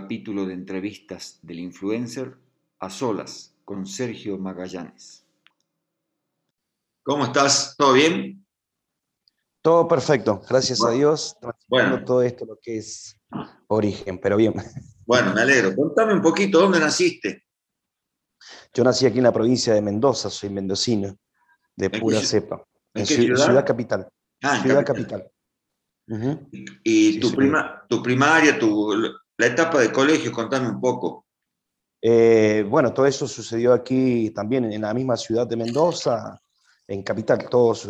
[0.00, 2.36] capítulo de entrevistas del influencer
[2.80, 5.24] a solas con Sergio Magallanes.
[7.02, 7.74] ¿Cómo estás?
[7.78, 8.46] ¿Todo bien?
[9.62, 11.34] Todo perfecto, gracias a Dios.
[11.66, 12.04] Bueno.
[12.04, 13.18] todo esto lo que es
[13.68, 14.52] origen, pero bien.
[15.06, 15.74] Bueno, me alegro.
[15.76, 17.44] Contame un poquito, ¿dónde naciste?
[18.74, 21.16] Yo nací aquí en la provincia de Mendoza, soy mendocino,
[21.76, 22.66] de pura cepa.
[22.92, 23.44] ¿En, ciudad?
[23.44, 23.64] ciudad?
[23.64, 24.08] capital.
[24.42, 25.30] Ah, ciudad capital.
[26.82, 28.92] ¿Y tu, prima, tu primaria, tu,
[29.38, 31.26] la etapa de colegio, contame un poco.
[32.00, 36.40] Eh, bueno, todo eso sucedió aquí también en la misma ciudad de Mendoza,
[36.86, 37.48] en Capital.
[37.48, 37.88] Todos,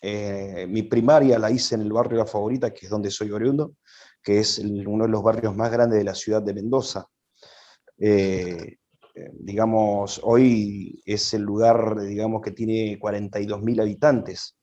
[0.00, 3.76] eh, mi primaria la hice en el barrio La Favorita, que es donde soy oriundo,
[4.22, 7.06] que es uno de los barrios más grandes de la ciudad de Mendoza.
[7.98, 8.76] Eh,
[9.32, 14.56] digamos, hoy es el lugar, digamos, que tiene 42.000 habitantes,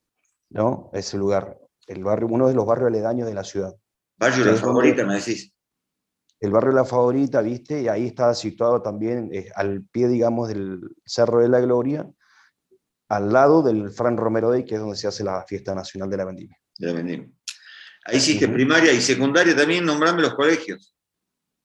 [0.50, 0.90] ¿no?
[0.94, 3.76] Ese lugar, el barrio, uno de los barrios aledaños de la ciudad.
[4.18, 5.54] Barrio La Favorita, me decís
[6.40, 7.82] el barrio La Favorita, ¿viste?
[7.82, 12.08] Y ahí está situado también eh, al pie, digamos, del Cerro de la Gloria,
[13.10, 16.18] al lado del Fran Romero Day, que es donde se hace la fiesta nacional de
[16.18, 16.58] la vendimia.
[16.78, 17.30] De la vendimia.
[18.06, 20.96] Ahí hiciste primaria y secundaria también, nombrame los colegios.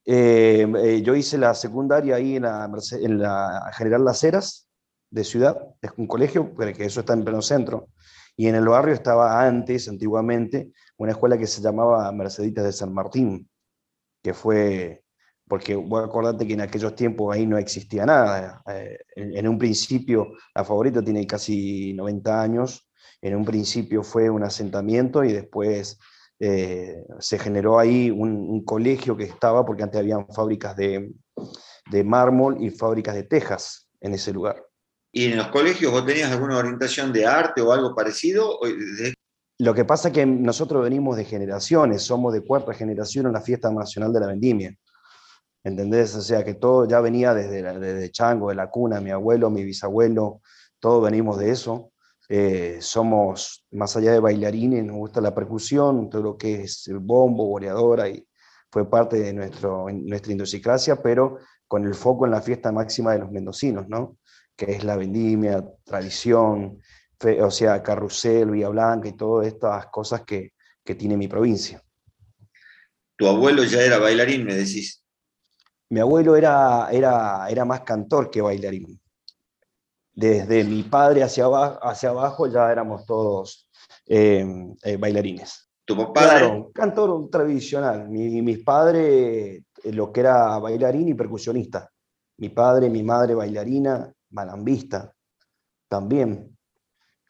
[0.04, 2.68] Eh, eh, yo hice la secundaria ahí en la,
[3.00, 4.68] en la General Las Heras,
[5.12, 7.90] de Ciudad, es un colegio, pero que eso está en pleno centro.
[8.34, 12.94] Y en el barrio estaba antes, antiguamente, una escuela que se llamaba Merceditas de San
[12.94, 13.48] Martín,
[14.22, 15.04] que fue,
[15.48, 18.62] porque voy a que en aquellos tiempos ahí no existía nada.
[18.68, 22.88] Eh, en, un principio, la favorita tiene casi 90 años,
[23.20, 25.98] en un principio fue un asentamiento y después
[26.40, 31.12] eh, se generó ahí un, colegio que estaba, porque antes habían fábricas de,
[31.90, 34.64] de mármol y fábricas de tejas en ese lugar.
[35.12, 38.58] ¿Y en los colegios vos tenías alguna orientación de arte o algo parecido?
[39.62, 43.40] Lo que pasa es que nosotros venimos de generaciones, somos de cuarta generación en la
[43.40, 44.74] fiesta nacional de la vendimia.
[45.62, 46.16] ¿Entendés?
[46.16, 49.62] O sea que todo ya venía desde, desde Chango, de la cuna, mi abuelo, mi
[49.62, 50.40] bisabuelo,
[50.80, 51.92] todos venimos de eso.
[52.28, 57.46] Eh, somos, más allá de bailarines, nos gusta la percusión, todo lo que es bombo,
[57.46, 58.26] boleadora, y
[58.68, 63.20] fue parte de nuestro, nuestra idiosincrasia, pero con el foco en la fiesta máxima de
[63.20, 64.16] los mendocinos, ¿no?
[64.56, 66.80] que es la vendimia, tradición,
[67.24, 70.52] o sea, Carrusel, Villa Blanca y todas estas cosas que,
[70.84, 71.82] que tiene mi provincia.
[73.16, 75.02] ¿Tu abuelo ya era bailarín, me decís?
[75.90, 78.98] Mi abuelo era, era, era más cantor que bailarín.
[80.14, 83.68] Desde mi padre hacia abajo, hacia abajo ya éramos todos
[84.06, 84.44] eh,
[84.82, 85.70] eh, bailarines.
[85.84, 86.22] ¿Tu papá?
[86.22, 88.08] Claro, cantor tradicional.
[88.08, 91.90] Mi, mis padres, eh, lo que era bailarín y percusionista.
[92.38, 95.12] Mi padre, mi madre bailarina, malambista
[95.88, 96.56] también.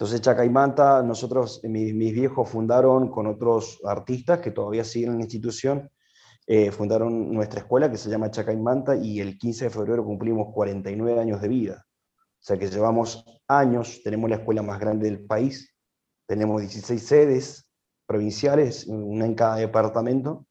[0.03, 5.93] Entonces Chacaimanta, nosotros, mis, viejos fundaron con otros artistas que todavía siguen en la institución,
[6.45, 11.21] eh, fundaron nuestra escuela que se llama Chacaimanta y el 15 de febrero cumplimos 49
[11.21, 11.87] años de vida.
[11.87, 15.73] O sea que llevamos años, tenemos la escuela más grande del país,
[16.27, 17.71] tenemos 16 sedes
[18.05, 20.49] provinciales, una en cada departamento,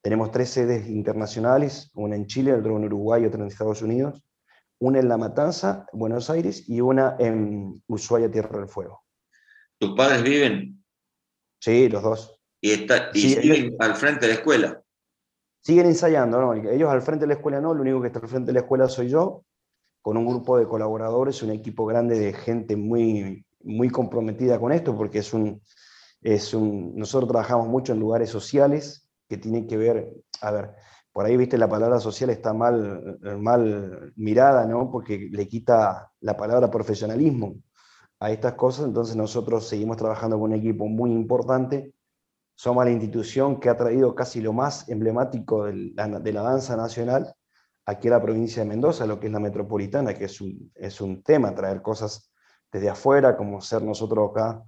[0.00, 4.22] tenemos tres sedes internacionales, una en Chile, otra en Uruguay otra en Estados Unidos,
[4.82, 9.04] una en La Matanza, Buenos Aires, y una en Ushuaia, Tierra del Fuego.
[9.78, 10.84] ¿Tus padres viven?
[11.60, 12.40] Sí, los dos.
[12.60, 14.82] ¿Y, está, siguen al frente de la escuela?
[15.60, 16.54] Siguen ensayando, ¿no?
[16.54, 18.60] Ellos al frente de la escuela no, lo único que está al frente de la
[18.60, 19.44] escuela soy yo,
[20.00, 24.96] con un grupo de colaboradores, un equipo grande de gente muy, muy comprometida con esto,
[24.96, 25.62] porque es un,
[26.22, 30.74] es un, nosotros trabajamos mucho en lugares sociales que tienen que ver, a ver,
[31.12, 34.90] por ahí, viste, la palabra social está mal, mal mirada, ¿no?
[34.90, 37.56] Porque le quita la palabra profesionalismo
[38.18, 41.94] a estas cosas, entonces nosotros seguimos trabajando con un equipo muy importante.
[42.54, 47.34] Somos la institución que ha traído casi lo más emblemático de la, danza nacional
[47.84, 51.00] aquí a la provincia de Mendoza, lo que es la metropolitana, que es un, es
[51.00, 52.32] un tema, traer cosas
[52.70, 54.62] desde afuera, como ser nosotros acá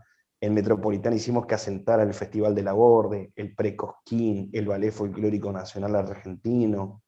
[0.45, 5.51] en Metropolitana hicimos que asentara el Festival de la Borde, el Precosquín, el Ballet Folclórico
[5.51, 7.03] Nacional Argentino,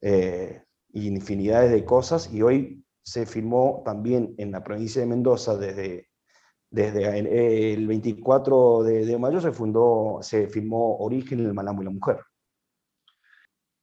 [0.00, 2.32] eh, infinidades de cosas.
[2.32, 6.08] Y hoy se firmó también en la provincia de Mendoza desde,
[6.70, 7.18] desde
[7.72, 12.18] el 24 de, mayo se fundó, se firmó Origen el Malambo y la Mujer.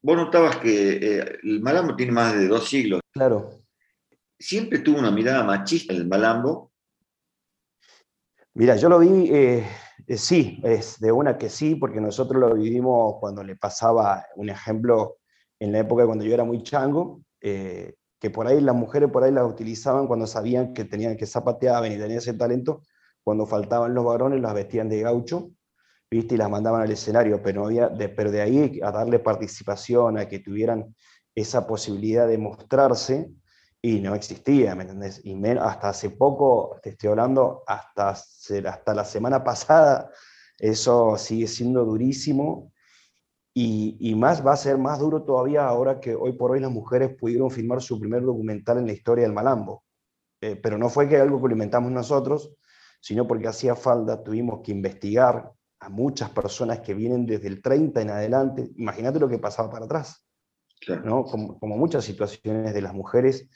[0.02, 3.02] Vos notabas que eh, el Malambo tiene más de dos siglos.
[3.12, 3.50] Claro.
[4.40, 6.72] Siempre tuvo una mirada machista el Malambo,
[8.58, 9.66] Mira, yo lo vi, eh,
[10.08, 14.50] eh, sí, es de una que sí, porque nosotros lo vivimos cuando le pasaba, un
[14.50, 15.18] ejemplo,
[15.60, 19.26] en la época cuando yo era muy chango, eh, que por ahí las mujeres por
[19.26, 22.82] ahí las utilizaban cuando sabían que tenían que zapateaban y tenían ese talento,
[23.26, 25.50] cuando faltaban los varones las vestían de gaucho
[26.10, 26.36] ¿viste?
[26.36, 30.28] Y las mandaban al escenario, pero, había, de, pero de ahí a darle participación, a
[30.30, 30.96] que tuvieran
[31.36, 33.32] esa posibilidad de mostrarse,
[33.86, 35.22] y no existía, ¿me entendés?
[35.24, 40.10] Y hasta hace poco, te estoy hablando, hasta, hasta la semana pasada,
[40.58, 42.72] eso sigue siendo durísimo,
[43.54, 46.72] y, y, más va a ser más duro todavía ahora que hoy por hoy las
[46.72, 49.84] mujeres pudieron filmar su primer documental en la historia del Malambo.
[50.42, 52.56] Eh, pero no fue que algo que lo inventamos nosotros,
[53.00, 58.02] sino porque hacía falta, tuvimos que investigar a muchas personas que vienen desde el 30
[58.02, 58.72] en adelante.
[58.78, 60.26] Imagínate lo que pasaba para atrás,
[61.04, 61.24] ¿no?
[61.24, 63.48] como, como muchas situaciones de las mujeres.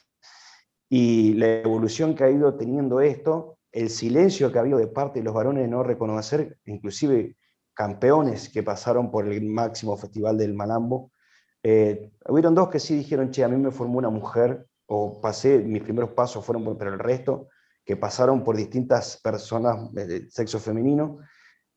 [0.89, 5.19] Y la evolución que ha ido teniendo esto, el silencio que ha habido de parte
[5.19, 7.37] de los varones de no reconocer, inclusive
[7.73, 11.11] campeones que pasaron por el máximo festival del Malambo,
[11.61, 15.59] eh, hubieron dos que sí dijeron, che, a mí me formó una mujer, o pasé,
[15.59, 17.49] mis primeros pasos fueron por, el resto,
[17.85, 21.19] que pasaron por distintas personas de sexo femenino,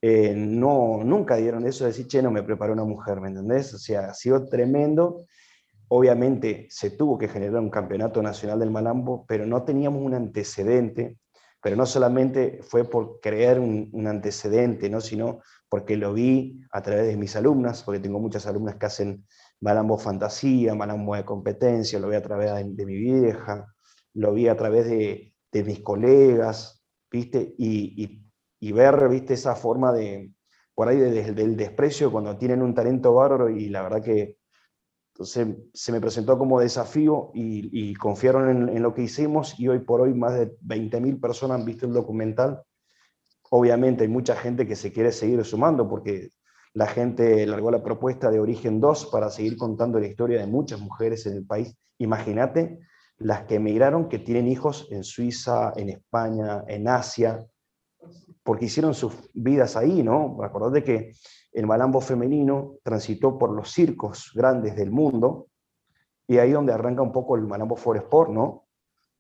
[0.01, 3.73] eh, no, nunca dieron eso de decir, che, no me preparó una mujer, ¿me entendés?
[3.75, 5.27] O sea, ha sido tremendo.
[5.95, 11.19] Obviamente se tuvo que generar un campeonato nacional del Malambo, pero no teníamos un antecedente,
[11.61, 15.03] pero no solamente fue por crear un, antecedente, ¿no?
[15.03, 19.27] sino porque lo vi a través de mis alumnas, porque tengo muchas alumnas que hacen
[19.61, 23.67] malambo fantasía, malambo de competencia, lo vi a través de, mi vieja,
[24.15, 27.55] lo vi a través de, mis colegas, ¿viste?
[27.59, 29.35] Y, ver, ¿viste?
[29.35, 30.33] Esa forma de,
[30.75, 34.41] por ahí, del desprecio cuando tienen un talento bárbaro y la verdad que
[35.15, 40.01] entonces, se me presentó como desafío y, confiaron en, lo que hicimos y hoy por
[40.01, 42.63] hoy más de 20.000 personas han visto el documental
[43.55, 46.31] Obviamente hay mucha gente que se quiere seguir sumando porque
[46.73, 50.81] la gente largó la propuesta de Origen 2 para seguir contando la historia de muchas
[50.81, 51.77] mujeres en el país.
[51.99, 52.79] Imagínate
[53.19, 57.45] las que emigraron, que tienen hijos en Suiza, en España, en Asia,
[58.43, 60.39] porque hicieron sus vidas ahí, ¿no?
[60.43, 61.13] Acordate que
[61.53, 65.49] el malambo femenino transitó por los circos grandes del mundo
[66.27, 68.67] y ahí donde arranca un poco el malambo for sport, ¿no?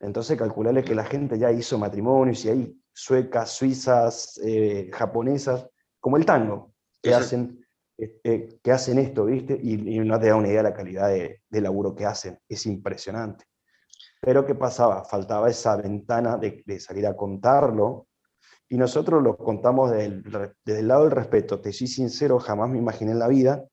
[0.00, 5.68] Entonces calcularle que la gente ya hizo matrimonios y ahí suecas, suizas, eh, japonesas,
[6.00, 7.64] como el tango, que, hacen,
[7.98, 9.58] eh, que hacen esto, ¿viste?
[9.62, 13.44] Y, no te da una idea de la calidad de, laburo que hacen, es impresionante.
[14.20, 15.04] Pero ¿qué pasaba?
[15.04, 18.08] Faltaba esa ventana de, salir a contarlo,
[18.68, 20.06] y nosotros lo contamos desde
[20.66, 21.60] el, lado del respeto.
[21.60, 23.64] Te soy sincero, jamás me imaginé en la vida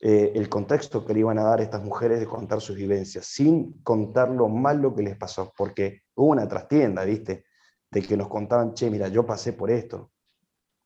[0.00, 3.26] eh, el contexto que le iban a dar a estas mujeres de contar sus vivencias,
[3.26, 7.44] sin contar lo malo que les pasó, porque hubo una trastienda, ¿viste?
[7.90, 10.12] de que nos contaban, che, mira, yo pasé por esto,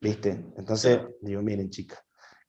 [0.01, 0.31] ¿viste?
[0.57, 2.01] Entonces, digo, miren, chicas,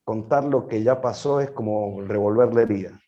[0.04, 3.00] contar lo que ya pasó es como revolver la herida.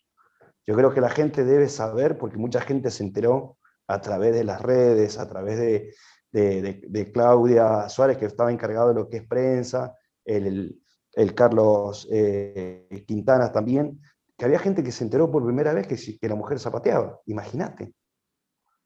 [0.66, 4.42] Yo creo que la gente debe saber, porque mucha gente se enteró a través de
[4.42, 5.94] las redes, a través de,
[6.40, 9.94] de, Claudia Suárez, que estaba encargado de lo que es prensa,
[10.24, 10.80] el,
[11.12, 14.00] el Carlos eh, Quintana también,
[14.36, 17.94] que había gente que se enteró por primera vez que, que la mujer zapateaba, imagínate.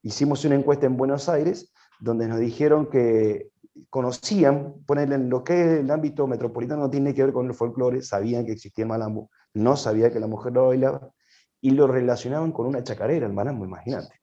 [0.02, 3.50] Hicimos una encuesta en Buenos Aires donde nos dijeron que
[3.88, 7.54] conocían, ponerle en lo que es el ámbito metropolitano no tiene que ver con el
[7.54, 11.10] folclore, sabían que existía malambo, no sabía que la mujer lo bailaba,
[11.60, 14.20] y lo relacionaban con una chacarera, el malambo, imagínate.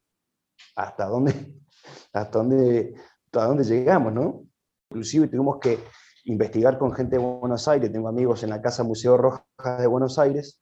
[0.75, 1.33] ¿Hasta dónde,
[2.13, 2.95] hasta dónde,
[3.27, 4.45] hasta dónde llegamos, no?
[4.89, 5.79] Inclusive tuvimos que
[6.25, 9.43] investigar con gente de Buenos Aires, tengo amigos en la Casa Museo Rojas
[9.79, 10.61] de Buenos Aires,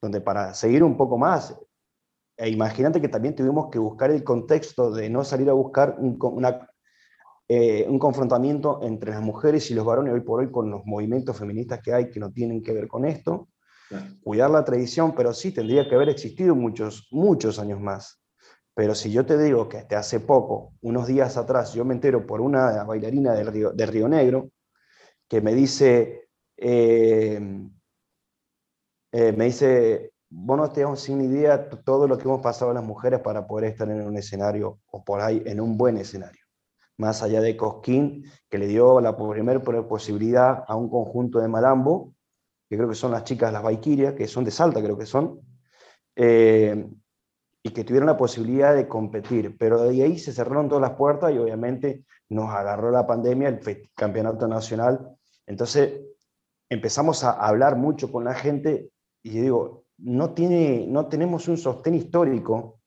[0.00, 1.56] donde para seguir un poco más,
[2.36, 6.18] e imagínate que también tuvimos que buscar el contexto de no salir a buscar un,
[7.48, 11.36] eh, un confrontamiento entre las mujeres y los varones hoy por hoy con los movimientos
[11.38, 13.48] feministas que hay que no tienen que ver con esto.
[14.22, 18.20] Cuidar la tradición, pero sí tendría que haber existido muchos, muchos años más.
[18.76, 22.42] Pero si yo te digo que hace poco, unos días atrás, yo me entero por
[22.42, 24.50] una bailarina del Río, de Río Negro
[25.26, 26.28] que me dice,
[26.58, 27.40] eh,
[29.12, 33.20] eh, me dice, vos no tenemos sin idea todo lo que hemos pasado las mujeres
[33.20, 36.42] para poder estar en un escenario o por ahí en un buen escenario.
[36.98, 42.12] Más allá de Cosquín, que le dio la primera posibilidad a un conjunto de Malambo,
[42.68, 45.40] que creo que son las chicas las Valkyrias, que son de Salta, creo que son,
[46.14, 46.86] eh,
[47.66, 49.56] y que tuvieron la posibilidad de competir.
[49.58, 53.90] Pero de ahí se cerraron todas las puertas y obviamente nos agarró la pandemia, el
[53.92, 55.16] campeonato nacional.
[55.46, 56.00] Entonces
[56.68, 61.96] empezamos a hablar mucho con la gente y digo, no, tiene, no tenemos un sostén
[61.96, 62.78] histórico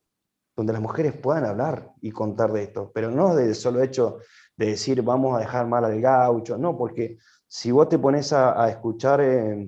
[0.55, 4.19] donde las mujeres puedan hablar y contar de esto, pero no del solo hecho
[4.55, 7.17] de decir vamos a dejar mal al gaucho, no, porque
[7.48, 9.67] si vos te pones a, escuchar, eh,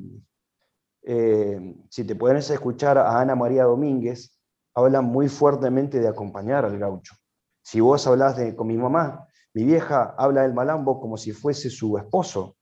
[1.03, 4.37] eh, si te pones a escuchar a Ana María Domínguez,
[4.73, 7.15] habla muy fuertemente de acompañar al gaucho.
[7.61, 11.69] Si vos hablas de, con mi mamá, mi vieja habla del malambo como si fuese
[11.69, 12.55] su esposo,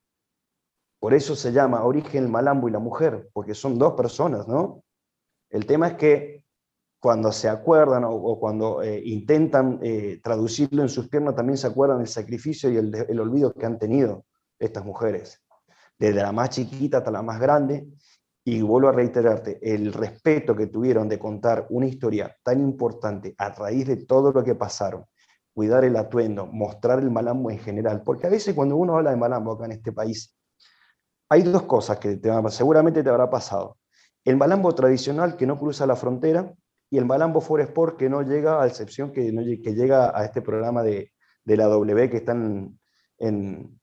[1.00, 4.84] Por eso se llama origen el malambo y la mujer, porque son dos personas, ¿no?
[5.50, 6.44] El tema es que
[7.00, 12.00] cuando se acuerdan o, cuando eh, intentan eh, traducirlo en sus piernas, también se acuerdan
[12.00, 14.26] del sacrificio y el, olvido que han tenido
[14.60, 15.42] estas mujeres,
[15.98, 17.88] desde la más chiquita hasta la más grande.
[18.52, 23.50] Y vuelvo a reiterarte, el respeto que tuvieron de contar una historia tan importante a
[23.50, 25.06] raíz de todo lo que pasaron,
[25.54, 29.18] cuidar el atuendo, mostrar el malambo en general, porque a veces cuando uno habla de
[29.18, 30.36] malambo acá en este país,
[31.30, 33.78] hay dos cosas que te, seguramente te habrá pasado.
[34.26, 36.52] El malambo tradicional que no cruza la frontera
[36.90, 39.32] y el Malambo For Sport que no llega, a excepción que,
[39.64, 41.12] que llega a este programa de,
[41.46, 42.80] la W que están
[43.20, 43.79] en,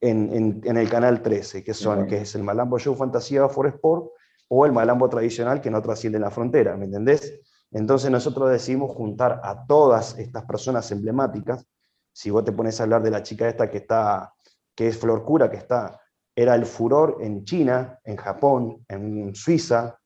[0.00, 4.10] en, el canal 13, que, son, que es el Malambo Show Fantasía For Sport
[4.48, 7.40] o el Malambo tradicional que no trasciende la frontera, ¿me entendés?
[7.72, 11.66] Entonces nosotros decidimos juntar a todas estas personas emblemáticas.
[12.12, 14.34] Si vos te pones a hablar de la chica esta que está,
[14.74, 16.00] que es Flor Cura, que está,
[16.34, 19.98] era el furor en China, en Japón, en Suiza,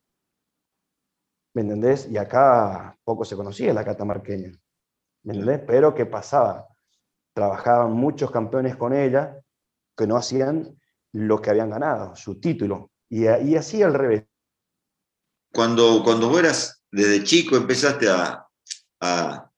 [1.53, 2.09] ¿me entendés?
[2.09, 4.51] Y acá poco se conocía la catamarqueña,
[5.23, 5.61] ¿me entendés?
[5.67, 6.67] Pero ¿qué pasaba?
[7.33, 9.40] Trabajaban muchos campeones con ella
[10.01, 10.75] que no hacían
[11.13, 14.23] lo que habían ganado, su título, y, así al revés.
[15.53, 18.43] Cuando, cuando vos eras desde chico, empezaste a,
[18.99, 19.51] a,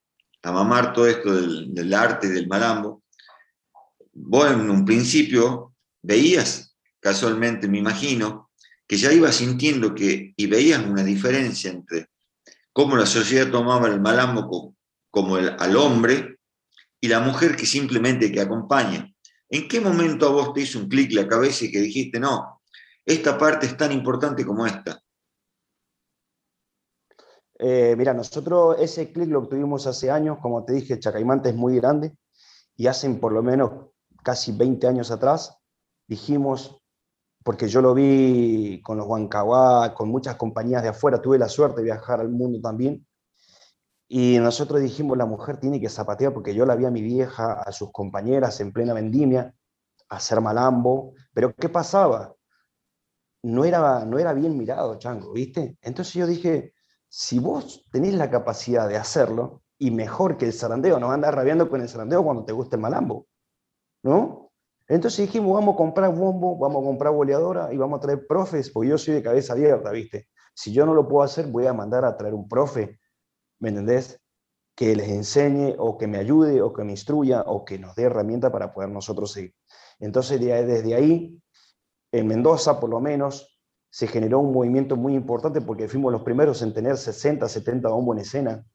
[0.43, 3.03] mamar todo esto del, arte y del malambo,
[4.11, 8.49] vos en un principio veías, casualmente me imagino,
[8.85, 12.07] que ya iba sintiendo que, y veías una diferencia entre
[12.73, 14.75] cómo la sociedad tomaba el malambo
[15.09, 16.37] como el, al hombre
[16.99, 19.12] y la mujer que simplemente que acompaña.
[19.49, 22.61] ¿En qué momento a vos te hizo un clic la cabeza y que dijiste, no,
[23.05, 24.99] esta parte es tan importante como esta?
[27.59, 31.75] Eh, mira, nosotros ese clic lo obtuvimos hace años, como te dije, Chacaimante es muy
[31.75, 32.15] grande,
[32.75, 33.91] y hacen por lo menos
[34.23, 35.57] casi 20 años atrás
[36.07, 36.81] dijimos,
[37.43, 41.81] porque yo lo vi con los Huancahuá, con muchas compañías de afuera, tuve la suerte
[41.81, 43.05] de viajar al mundo también,
[44.15, 47.53] y nosotros dijimos, la mujer tiene que zapatear, porque yo la vi a mi vieja,
[47.53, 49.55] a sus compañeras en plena vendimia,
[50.07, 52.35] hacer malambo, pero ¿qué pasaba?
[53.41, 55.79] No era, no era bien mirado, Chango, ¿viste?
[55.81, 56.75] Entonces yo dije,
[57.09, 61.67] si vos tenés la capacidad de hacerlo, y mejor que el zarandeo, no andas rabiando
[61.67, 63.25] con el zarandeo cuando te gusta el malambo,
[64.03, 64.51] ¿no?
[64.87, 68.69] Entonces dijimos, vamos a comprar bombo, vamos a comprar boleadora y vamos a traer profes,
[68.69, 70.27] porque yo soy de cabeza abierta, ¿viste?
[70.53, 72.99] Si yo no lo puedo hacer, voy a mandar a traer un profe,
[73.63, 74.19] ¿me entendés?
[74.75, 78.03] Que les enseñe o que me ayude o que me instruya o que nos dé
[78.03, 79.55] herramienta para poder nosotros seguir.
[79.99, 81.41] Entonces desde ahí,
[82.11, 83.57] en Mendoza por lo menos,
[83.89, 88.17] se generó un movimiento muy importante porque fuimos los primeros en tener 60, 70 bombos
[88.17, 88.65] en escena.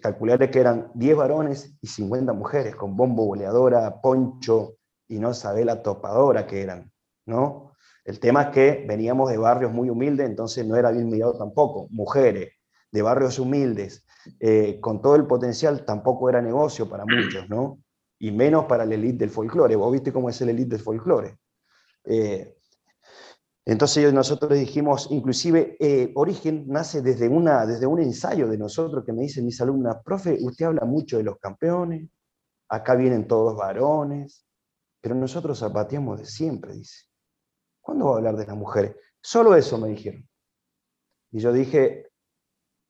[0.00, 4.76] Calcularé que eran 10 varones y 50 mujeres, con bombo, boleadora, poncho,
[5.08, 6.90] y no sabe la topadora que eran,
[7.26, 7.72] ¿no?
[8.04, 11.88] El tema es que veníamos de barrios muy humildes, entonces no era bien mirado tampoco.
[11.90, 12.52] Mujeres
[12.94, 14.06] de barrios humildes,
[14.38, 17.82] eh, con todo el potencial, tampoco era negocio para muchos, ¿no?
[18.20, 19.74] Y menos para la élite del folclore.
[19.74, 21.36] Vos viste cómo es el élite del folclore.
[22.04, 22.56] Eh,
[23.64, 29.12] entonces nosotros dijimos, inclusive, eh, Origen nace desde, una, desde un ensayo de nosotros que
[29.12, 32.08] me dicen mis alumnas, profe, usted habla mucho de los campeones,
[32.68, 34.46] acá vienen todos varones,
[35.00, 37.06] pero nosotros zapateamos de siempre, dice.
[37.80, 38.94] ¿Cuándo va a hablar de las mujeres?
[39.20, 40.28] Solo eso me dijeron.
[41.32, 42.13] Y yo dije,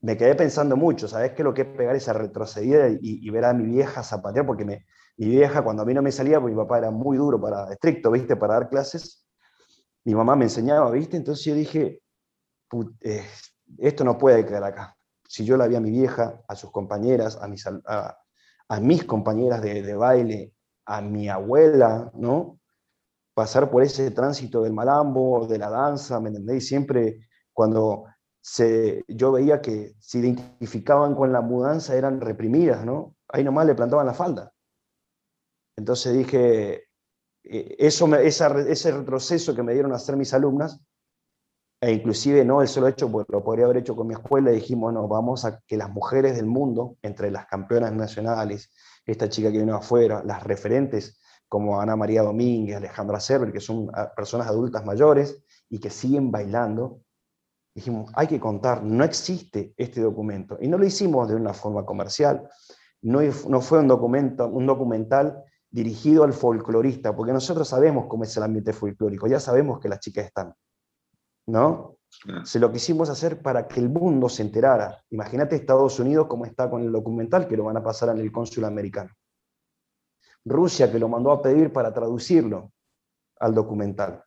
[0.05, 1.43] me quedé pensando mucho, ¿sabes qué?
[1.43, 4.77] Lo que es pegar esa retrocedida y, ver a mi vieja zapatear, porque mi
[5.17, 8.11] vieja cuando a mí no me salía, porque mi papá era muy duro, para, estricto,
[8.11, 8.37] ¿viste?
[8.37, 9.27] Para dar clases,
[10.05, 11.17] mi mamá me enseñaba, ¿viste?
[11.17, 12.03] Entonces yo dije,
[13.01, 13.25] eh,
[13.79, 14.95] esto no puede quedar acá.
[15.27, 19.63] Si yo la vi a mi vieja, a sus compañeras, a mis, a, mis compañeras
[19.63, 20.53] de, de baile,
[20.85, 22.61] a mi abuela, ¿no?
[23.33, 26.69] Pasar por ese tránsito del malambo, de la danza, ¿me entendéis?
[26.69, 28.05] Siempre cuando
[28.47, 33.17] se, yo veía que se identificaban con la mudanza eran reprimidas, ¿no?
[33.29, 34.53] Ahí nomás le plantaban la falda.
[35.77, 36.85] Entonces dije,
[37.43, 40.79] eh, eso ese retroceso que me dieron a hacer mis alumnas,
[41.81, 44.93] e inclusive no el solo hecho, porque lo podría haber hecho con mi escuela, dijimos,
[44.93, 48.71] no, vamos a que las mujeres del mundo, entre las campeonas nacionales
[49.07, 53.91] esta chica que vino afuera, las referentes como Ana María Domínguez, Alejandra Server, que son
[53.95, 57.01] ah, personas adultas mayores y que siguen bailando,
[57.75, 60.57] dijimos, hay que contar, no existe este documento.
[60.61, 62.49] Y no lo hicimos de una forma comercial,
[63.03, 68.37] no, no fue un, documento, un documental dirigido al folclorista, porque nosotros sabemos cómo es
[68.37, 70.55] el ambiente folclórico, ya sabemos que las chicas están,
[71.47, 71.99] ¿no?
[72.45, 75.03] Se lo quisimos hacer para que el mundo se enterara.
[75.11, 78.31] Imagínate Estados Unidos como está con el documental que lo van a pasar en el
[78.31, 79.11] cónsul americano.
[80.45, 82.71] Rusia que lo mandó a pedir para traducirlo
[83.41, 84.23] al documental.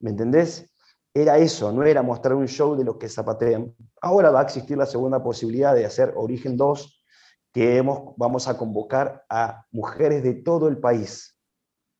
[0.00, 0.70] ¿Me entendés?
[1.18, 3.74] Era eso, no era mostrar un show de los que zapatean.
[4.00, 7.04] Ahora va a existir la segunda posibilidad de hacer Origen 2,
[7.52, 11.36] que hemos, vamos a convocar a mujeres de todo el país.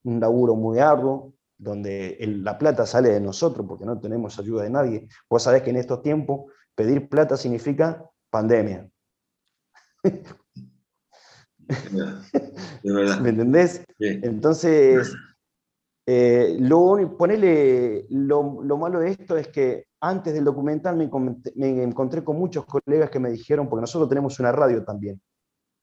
[0.05, 4.71] Un laburo muy arduo, donde la plata sale de nosotros porque no tenemos ayuda de
[4.71, 5.09] nadie.
[5.29, 8.89] Vos sabés que en estos tiempos pedir plata significa pandemia.
[12.85, 13.85] ¿Me entendés?
[13.99, 15.13] Entonces,
[16.11, 21.11] eh, lo, ponele, lo, lo, malo de esto es que antes del documental me,
[21.55, 25.21] me, encontré con muchos colegas que me dijeron, porque nosotros tenemos una radio también,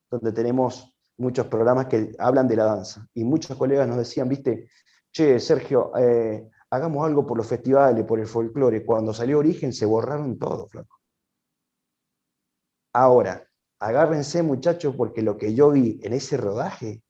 [0.10, 4.68] donde tenemos muchos programas que hablan de la danza, y muchos colegas nos decían, viste,
[5.12, 8.84] che, Sergio, eh, hagamos algo por los festivales, por el folclore.
[8.84, 11.02] Cuando salió Origen se borraron todo, flaco.
[12.94, 13.48] Ahora,
[13.80, 17.04] agárrense muchachos, porque lo que yo vi en ese rodaje,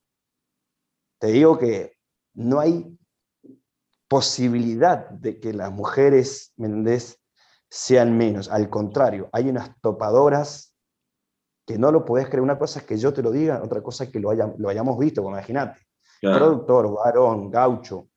[1.17, 1.95] te digo que
[2.33, 2.97] no hay
[4.07, 6.99] posibilidad de que las mujeres, ¿me
[7.69, 8.49] sean menos.
[8.49, 10.73] Al contrario, hay unas topadoras
[11.65, 12.41] que no lo podés creer.
[12.41, 14.99] Una cosa es que yo te lo diga, otra cosa es que lo, lo hayamos
[14.99, 15.85] visto, imagínate
[16.33, 18.09] productor, varón, gaucho,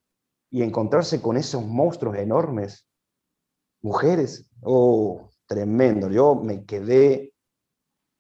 [0.51, 2.87] y encontrarse con esos monstruos enormes,
[3.83, 6.09] mujeres, oh, tremendo.
[6.11, 7.35] Yo me quedé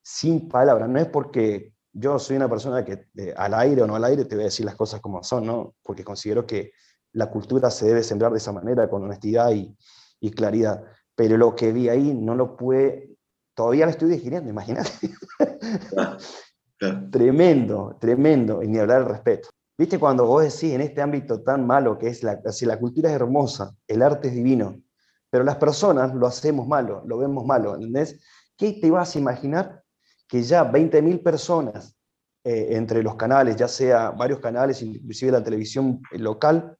[0.02, 3.06] sin palabras, no es porque yo soy una persona que
[3.36, 5.74] al aire o no al aire te voy a decir las cosas como son, ¿no?
[5.82, 6.72] Porque considero que
[7.18, 9.76] la cultura se debe sembrar de esa manera, con honestidad y,
[10.20, 10.84] y claridad.
[11.16, 13.16] Pero lo que vi ahí no lo pude,
[13.54, 14.90] todavía lo estoy digiriendo, imagínate.
[17.10, 19.48] Tremendo, tremendo, y ni hablar al respeto.
[19.76, 23.08] ¿Viste cuando vos decís en este ámbito tan malo que es la, si la cultura
[23.08, 24.80] es hermosa, el arte es divino,
[25.28, 28.20] pero las personas lo hacemos malo, lo vemos malo, ¿entendés?
[28.56, 29.82] ¿Qué te vas a imaginar
[30.28, 31.96] que ya 20.000 personas
[32.44, 36.77] eh, entre los canales, ya sea varios canales, inclusive la televisión local,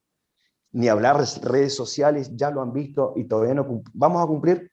[0.78, 4.70] ni hablar de redes sociales, ya lo han visto y todavía no vamos a cumplir,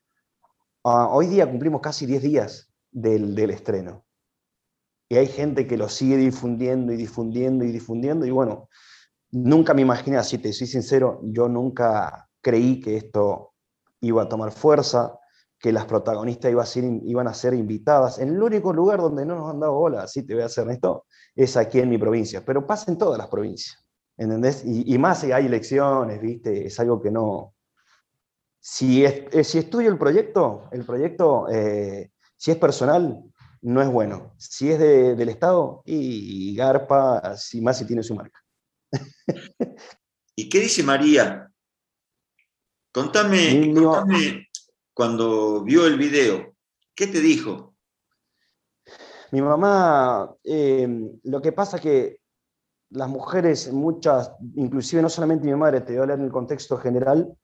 [0.83, 4.05] ah, hoy día cumplimos casi 10 días del, del estreno
[5.09, 8.69] y hay gente que lo sigue difundiendo y difundiendo y difundiendo, y bueno,
[9.31, 13.53] nunca me imaginé, si te soy sincero, yo nunca creí que esto
[14.01, 15.17] iba a tomar fuerza,
[15.59, 18.19] que las protagonistas iban a ser, iban a ser invitadas.
[18.19, 20.69] En el único lugar donde no nos han dado bola, así te voy a hacer
[20.69, 23.84] esto, es aquí en mi provincia, pero pasa en todas las provincias,
[24.17, 24.63] ¿entendés?
[24.65, 26.67] Y, más si hay elecciones, ¿viste?
[26.67, 27.53] Es algo que no...
[28.59, 33.23] Si, es, eh, si estudio el proyecto, el proyecto, eh, si es personal,
[33.61, 34.33] no es bueno.
[34.37, 38.43] Si es del Estado, y garpa, si más si tiene su marca.
[40.35, 41.49] ¿Y qué dice María?
[42.91, 43.73] Contame,
[44.93, 46.55] cuando vio el video,
[46.95, 47.75] ¿qué te dijo?
[49.31, 50.87] Mi mamá, eh,
[51.23, 52.21] lo que pasa que
[52.95, 56.77] las mujeres, muchas, inclusive no solamente mi madre, te voy a hablar en el contexto
[56.77, 57.37] general,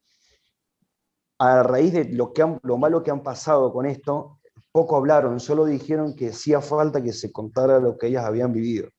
[1.39, 4.39] a raíz de lo, que lo malo que han pasado con esto,
[4.71, 8.89] poco hablaron, solo dijeron que hacía falta que se contara lo que ellas habían vivido.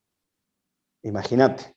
[1.02, 1.76] Imagínate.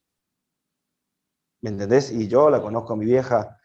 [1.62, 2.12] ¿Me entendés?
[2.12, 3.58] Y yo la conozco a mi vieja,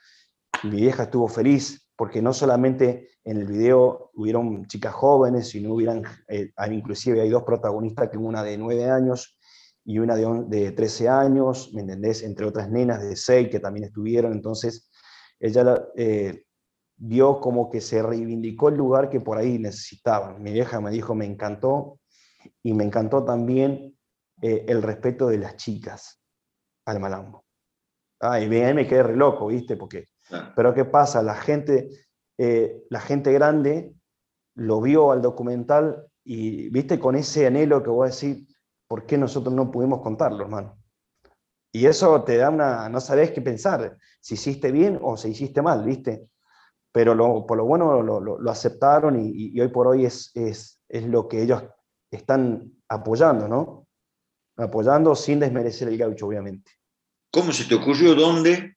[0.62, 6.02] mi vieja estuvo feliz porque no solamente en el video hubieron chicas jóvenes, sino hubieran,
[6.28, 9.36] eh, inclusive hay dos protagonistas, que una de nueve años
[9.84, 12.22] y una de, de 13 años, ¿me entendés?
[12.22, 14.90] Entre otras nenas de seis que también estuvieron, entonces
[15.38, 16.44] ella eh,
[16.96, 20.42] vio como que se reivindicó el lugar que por ahí necesitaban.
[20.42, 21.98] Mi vieja me dijo, me encantó,
[22.62, 23.96] y me encantó también
[24.42, 26.22] eh, el respeto de las chicas
[26.84, 27.44] al malambo.
[28.20, 29.76] Ay, bien, me quedé re loco, ¿viste?
[29.76, 30.04] Porque,
[30.54, 31.22] pero ¿qué pasa?
[31.22, 31.88] La gente,
[32.38, 33.94] eh, la gente grande
[34.54, 36.98] lo vio al documental y, ¿viste?
[36.98, 38.46] Con ese anhelo que voy a decir,
[38.90, 40.76] ¿por qué nosotros no pudimos contarlo, hermano?
[41.72, 45.62] Y eso te da una, no sabes qué pensar, si hiciste bien o si hiciste
[45.62, 46.28] mal, ¿viste?
[46.92, 51.62] pero por lo bueno lo, aceptaron y, hoy por hoy es, es, lo que ellos
[52.10, 53.86] están apoyando, ¿no?
[54.56, 56.72] Apoyando sin desmerecer el gaucho, obviamente.
[57.32, 58.14] ¿Cómo se te ocurrió?
[58.14, 58.76] ¿Dónde?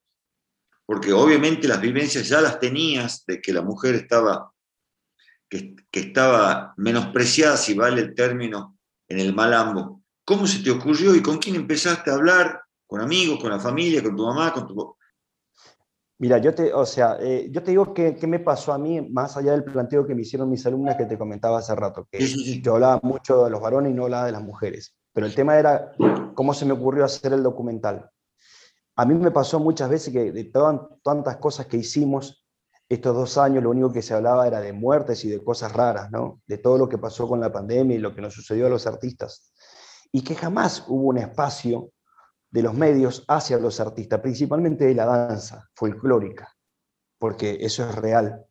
[0.85, 4.53] Porque obviamente las vivencias ya las tenías de que la mujer estaba,
[5.49, 10.02] que, que estaba menospreciada, si vale el término, en el malambo.
[10.25, 12.61] ¿Cómo se te ocurrió y con quién empezaste a hablar?
[12.87, 14.95] ¿Con amigos, con la familia, con tu mamá, con tu,
[16.19, 19.01] Mira, yo te, o sea, eh, yo te digo que, qué me pasó a mí,
[19.01, 22.25] más allá del planteo que me hicieron mis alumnas que te comentaba hace rato, que
[22.61, 25.57] yo hablaba mucho de los varones y no hablaba de las mujeres, pero el tema
[25.57, 25.91] era
[26.33, 28.09] cómo se me ocurrió hacer el documental.
[28.95, 32.45] A mí me pasó muchas veces que de todas, tantas cosas que hicimos
[32.87, 36.11] estos dos años, lo único que se hablaba era de muertes y de cosas raras,
[36.11, 36.41] ¿no?
[36.45, 38.85] De todo lo que pasó con la pandemia y lo que nos sucedió a los
[38.85, 39.51] artistas.
[40.13, 41.91] Y que jamás hubo un espacio
[42.49, 46.53] de los medios hacia los artistas, principalmente de la danza folclórica,
[47.17, 48.45] porque eso es real.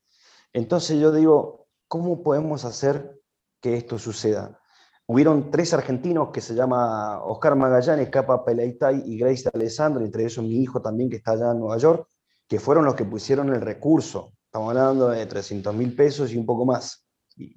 [0.52, 3.20] Entonces yo digo, ¿cómo podemos hacer
[3.60, 4.58] que esto suceda?
[5.06, 10.44] Hubieron tres argentinos que se llama Oscar Magallanes, Capa Peleitay y Grace Alessandro, entre ellos
[10.44, 12.08] mi hijo también que está allá en Nueva York,
[12.48, 14.32] que fueron los que pusieron el recurso.
[14.46, 17.01] Estamos hablando de 300 mil pesos y un poco más.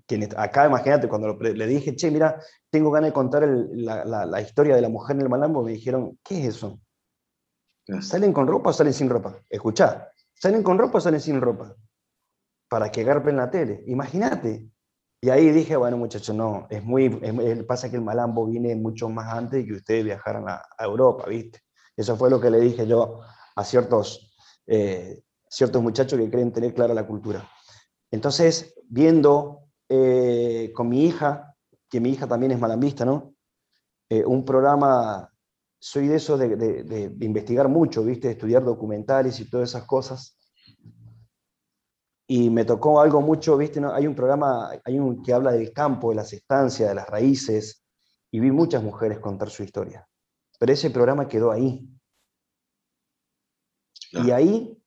[0.08, 4.82] Que acá, imagínate, cuando le dije, che, mira, tengo ganas de contar la, historia de
[4.82, 6.80] la mujer en el malambo, me dijeron, ¿qué es eso?
[8.02, 9.40] ¿Salen con ropa o salen sin ropa?
[9.50, 11.76] Escuchá, ¿salen con ropa o salen sin ropa?
[12.70, 13.84] Para que garpen la tele.
[13.88, 14.70] Imagínate,
[15.22, 17.10] y ahí dije, bueno, muchachos, no, es muy,
[17.68, 21.62] pasa que el Malambo viene mucho más antes de que ustedes viajaran a, Europa, ¿viste?
[21.98, 23.22] Eso fue lo que le dije yo
[23.56, 24.36] a ciertos,
[24.68, 27.50] eh, ciertos muchachos que creen tener clara la cultura.
[28.12, 31.56] Entonces, viendo eh, con mi hija,
[31.90, 33.36] que mi hija también es malambista, ¿no?
[34.10, 35.32] Eh, un programa,
[35.80, 38.28] soy de eso de, de, investigar mucho, ¿viste?
[38.28, 40.36] De estudiar documentales y todas esas cosas
[42.28, 43.94] y me tocó algo mucho, viste, ¿no?
[43.94, 47.84] hay un programa hay un que habla del campo, de las estancias, de las raíces,
[48.32, 50.08] y vi muchas mujeres contar su historia.
[50.60, 51.88] Pero ese programa quedó ahí.
[54.12, 54.82] Y ahí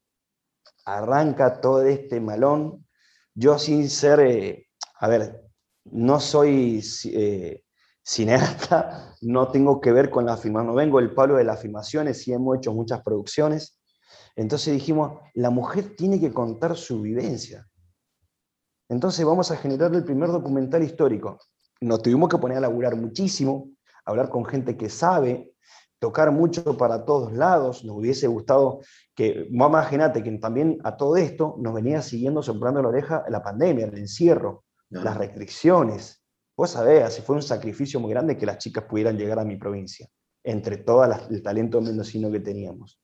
[0.84, 2.87] arranca todo este malón.
[3.34, 4.67] Yo sin ser, eh,
[4.98, 5.42] a ver,
[5.84, 7.62] no soy eh,
[8.02, 12.22] cineasta, no tengo que ver con la afirmación, no vengo del palo de las afirmaciones,
[12.22, 13.78] sí hemos hecho muchas producciones,
[14.37, 17.66] entonces dijimos, la mujer tiene que contar su vivencia.
[18.88, 21.38] Entonces vamos a generar el primer documental histórico.
[21.80, 23.68] Nos tuvimos que poner a laburar muchísimo,
[24.04, 25.52] hablar con gente que sabe,
[25.98, 27.84] tocar mucho para todos lados.
[27.84, 28.80] Nos hubiese gustado
[29.14, 33.87] que, imagínate que también a todo esto nos venía siguiendo soplando la oreja la pandemia,
[33.87, 36.22] el encierro, las restricciones.
[36.57, 39.57] Vos sabés, así fue un sacrificio muy grande que las chicas pudieran llegar a mi
[39.57, 40.09] provincia,
[40.42, 43.01] entre todo el talento mendocino que teníamos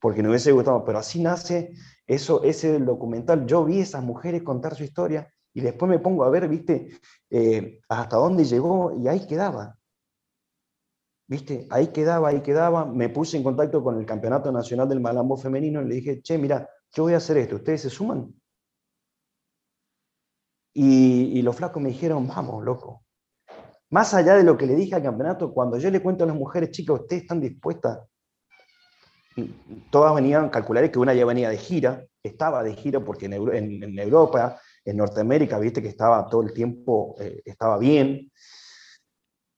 [0.00, 1.72] porque no hubiese gustado, pero así nace
[2.06, 3.46] eso, ese documental.
[3.46, 6.90] Yo vi esas mujeres contar su historia y después me pongo a ver, viste,
[7.30, 9.76] eh, hasta dónde llegó y ahí quedaba.
[11.28, 11.66] ¿Viste?
[11.70, 12.84] Ahí quedaba, ahí quedaba.
[12.84, 16.38] Me puse en contacto con el Campeonato Nacional del Malambo Femenino y le dije, che,
[16.38, 18.32] mira, yo voy a hacer esto, ¿ustedes se suman?
[20.78, 23.02] Y, los flacos me dijeron, vamos, loco.
[23.88, 26.36] Más allá de lo que le dije al campeonato, cuando yo le cuento a las
[26.36, 28.00] mujeres, chicas, ¿ustedes están dispuestas
[29.90, 34.60] todas venían, calcular que una ya venía de gira, estaba de gira porque en, Europa,
[34.84, 38.30] en Norteamérica, viste que estaba todo el tiempo, eh, estaba bien.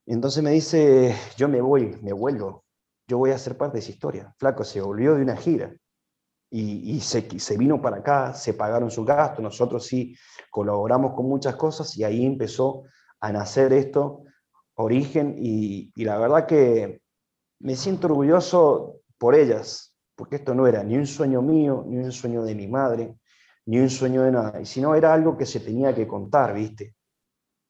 [0.07, 2.65] Entonces me dice, yo me voy, me vuelvo,
[3.07, 4.35] yo voy a ser parte de esa historia.
[4.39, 5.73] Flaco se volvió de una gira
[6.51, 10.17] y, se, vino para acá, se pagaron su gasto, nosotros sí
[10.51, 12.85] colaboramos con muchas cosas y ahí empezó
[13.21, 14.25] a nacer esto,
[14.75, 17.03] origen, y, y la verdad que
[17.61, 22.13] me siento orgulloso por ellas, porque esto no era ni un sueño mío, ni un
[22.13, 23.17] sueño de mi madre,
[23.67, 26.95] ni un sueño de nada, sino era algo que se tenía que contar, ¿viste?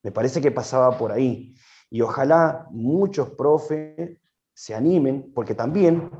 [0.02, 1.54] Me parece que pasaba por ahí.
[1.90, 4.18] Y ojalá muchos profes
[4.54, 6.10] se animen, porque también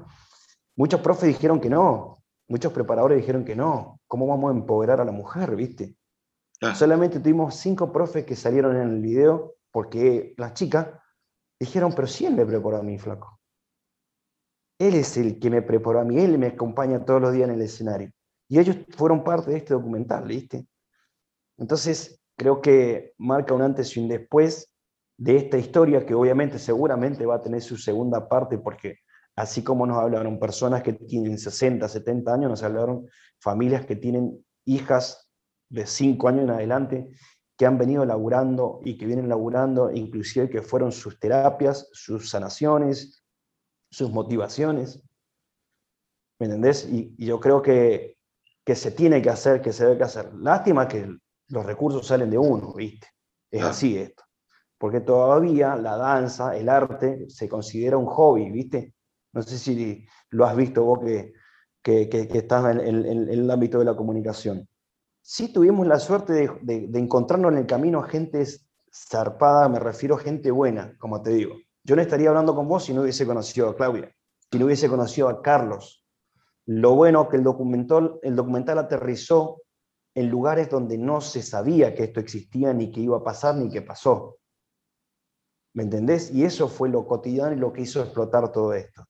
[0.74, 2.17] muchos profes dijeron que no,
[2.48, 5.94] muchos preparadores dijeron que no, ¿cómo vamos a empoderar a la mujer, viste?
[6.74, 10.88] Solamente tuvimos cinco profes que salieron en el video porque las chicas
[11.60, 13.38] dijeron, pero ¿quién me preparó a mí, flaco?
[14.80, 17.54] Él es el que me preparó a mí, él me acompaña todos los días en
[17.54, 18.10] el escenario.
[18.48, 20.66] Y ellos fueron parte de este documental, ¿viste?
[21.58, 24.72] Entonces, creo que marca un antes y un después
[25.16, 29.00] de esta historia, que obviamente seguramente va a tener su segunda parte, porque
[29.38, 33.08] así como nos hablaron personas que tienen 60, 70 años, nos hablaron
[33.40, 35.30] familias que tienen hijas
[35.70, 37.08] de 5 años en adelante,
[37.56, 43.24] que han venido laburando y que vienen laburando, inclusive que fueron sus terapias, sus sanaciones,
[43.90, 45.00] sus motivaciones.
[46.40, 46.88] ¿Me entendés?
[46.90, 48.16] Y, yo creo que,
[48.64, 50.34] que, se tiene que hacer, que se debe hacer.
[50.34, 51.16] Lástima que
[51.48, 53.06] los recursos salen de uno, ¿viste?
[53.52, 54.24] Es así esto.
[54.78, 58.94] Porque todavía la danza, el arte, se considera un hobby, ¿viste?
[59.32, 61.32] No sé si lo has visto vos que,
[61.82, 64.68] que, estás en, el ámbito de la comunicación.
[65.22, 68.44] Sí tuvimos la suerte de encontrarnos en el camino a gente
[68.92, 71.54] zarpada, me refiero a gente buena, como te digo
[71.88, 74.14] yo no estaría hablando con vos si no hubiese conocido a Claudia,
[74.52, 76.04] si no hubiese conocido a Carlos.
[76.66, 79.62] Lo bueno que el documental, el documental aterrizó
[80.14, 83.70] en lugares donde no se sabía que esto existía, ni que iba a pasar, ni
[83.70, 84.36] que pasó.
[85.72, 86.30] ¿Me entendés?
[86.30, 89.06] Y eso fue lo cotidiano y lo que hizo explotar todo esto.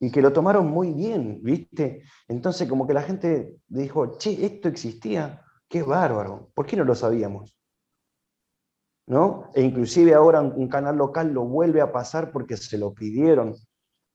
[0.00, 2.02] Y que lo tomaron muy bien, ¿viste?
[2.26, 6.94] Entonces como que la gente dijo, che, esto existía, qué bárbaro, ¿por qué no lo
[6.94, 7.54] sabíamos?
[9.10, 9.50] ¿no?
[9.54, 13.56] E inclusive ahora un canal local lo vuelve a pasar porque se lo pidieron.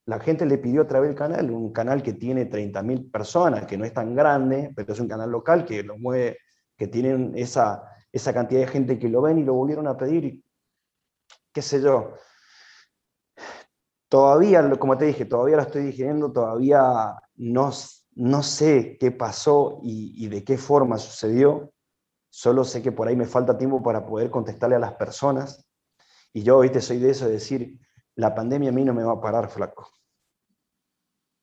[0.07, 3.77] la gente le pidió a través del canal, un canal que tiene 30.000 personas, que
[3.77, 6.37] no es tan grande, pero es un canal local que lo mueve,
[6.77, 10.43] que tienen esa, esa cantidad de gente que lo ven y lo volvieron a pedir,
[11.51, 12.13] qué sé yo.
[14.15, 17.69] Todavía, como te dije, todavía lo estoy digiriendo, todavía no,
[18.13, 21.73] no sé qué pasó y, de qué forma sucedió,
[22.29, 25.67] solo sé que por ahí me falta tiempo para poder contestarle a las personas,
[26.31, 27.77] y yo, viste, soy de eso, de decir,
[28.15, 29.89] la pandemia a mí no me va a parar, flaco.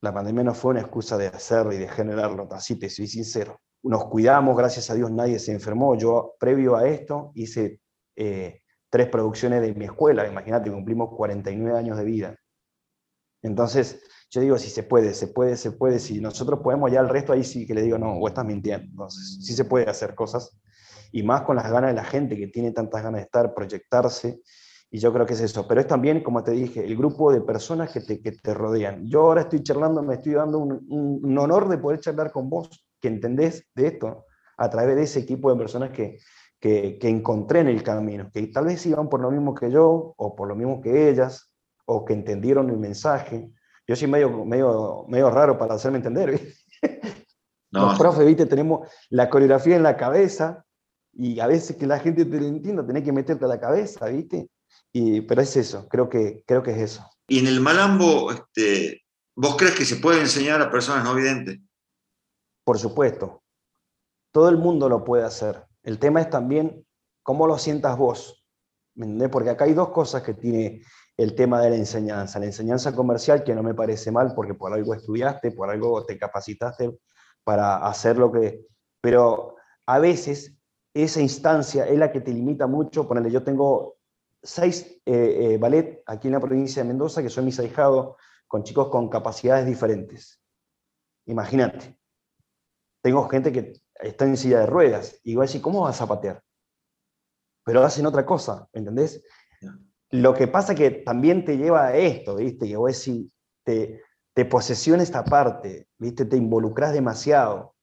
[0.00, 3.60] La pandemia no fue una excusa de hacerlo y de generarlo, así te soy sincero.
[3.82, 5.94] Nos cuidamos, gracias a Dios nadie se enfermó.
[5.94, 7.80] Yo, previo a esto, hice
[8.16, 10.26] eh, tres producciones de mi escuela.
[10.26, 12.38] Imagínate, cumplimos 49 años de vida.
[13.42, 14.00] Entonces,
[14.30, 15.98] yo digo, si se puede, se puede, se puede.
[15.98, 18.86] Si nosotros podemos, ya el resto ahí sí que le digo, no, o estás mintiendo.
[18.86, 20.58] Entonces, sí se puede hacer cosas.
[21.10, 24.40] Y más con las ganas de la gente que tiene tantas ganas de estar, proyectarse
[24.94, 25.66] y yo creo que es eso.
[25.66, 29.06] Pero es también, como te dije, el grupo de personas que te, que te rodean.
[29.06, 32.86] Yo ahora estoy charlando, me estoy dando un, un, honor de poder charlar con vos,
[33.00, 34.26] que entendés de esto,
[34.58, 36.18] a través de ese equipo de personas que,
[36.60, 40.14] que, que, encontré en el camino, que tal vez iban por lo mismo que yo,
[40.14, 41.50] o por lo mismo que ellas,
[41.92, 43.50] o que entendieron el mensaje.
[43.86, 46.40] Yo soy medio, medio, medio raro para hacerme entender.
[47.70, 47.86] No.
[47.86, 50.62] Los profes, viste, tenemos la coreografía en la cabeza,
[51.14, 54.06] y a veces que la gente te lo entienda, tenés que meterte a la cabeza,
[54.06, 54.48] ¿viste?
[55.26, 57.08] pero es eso, creo que, creo que es eso.
[57.28, 59.02] Y en el malambo, este,
[59.34, 61.60] ¿vos crees que se puede enseñar a personas no videntes?
[62.64, 63.42] Por supuesto.
[64.32, 65.64] Todo el mundo lo puede hacer.
[65.82, 66.86] El tema es también
[67.22, 68.44] cómo lo sientas vos.
[68.94, 70.82] ¿Me Porque acá hay dos cosas que tiene
[71.16, 72.38] el tema de la enseñanza.
[72.38, 76.18] La enseñanza comercial, que no me parece mal, porque por algo estudiaste, por algo te
[76.18, 76.98] capacitaste
[77.44, 78.66] para hacer lo que...
[79.00, 80.56] Pero a veces
[80.94, 83.06] esa instancia es la que te limita mucho.
[83.06, 83.96] Ponele, yo tengo
[84.42, 88.64] seis eh, eh, ballet aquí en la provincia de Mendoza, que son mis ahijados, con
[88.64, 90.40] chicos con capacidades diferentes.
[91.26, 91.98] Imagínate.
[93.02, 96.06] Tengo gente que está en silla de ruedas y voy a decir, ¿cómo vas a
[96.06, 96.42] patear?
[97.64, 99.22] Pero hacen otra cosa, ¿entendés?
[100.12, 102.68] Lo que pasa que también te lleva a esto, ¿viste?
[102.68, 103.28] Que vos decís,
[103.64, 104.02] te,
[104.34, 106.24] te posesiona esta parte, ¿viste?
[106.24, 107.74] Te involucras demasiado.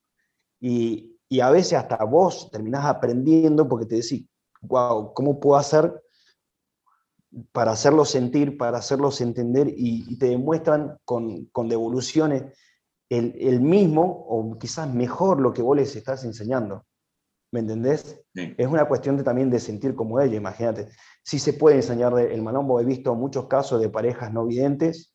[0.58, 4.26] Y, y a veces hasta vos terminás aprendiendo porque te decís,
[4.62, 6.02] wow, ¿cómo puedo hacer
[7.52, 12.56] para hacerlos sentir, para hacerlos entender y, te demuestran con, con devoluciones
[13.08, 16.86] el, mismo o quizás mejor lo que vos les estás enseñando.
[17.52, 18.20] ¿Me entendés?
[18.34, 20.88] Es una cuestión de, también de sentir como ella, imagínate.
[21.22, 25.12] Sí se puede enseñar el malombo, he visto muchos casos de parejas no videntes.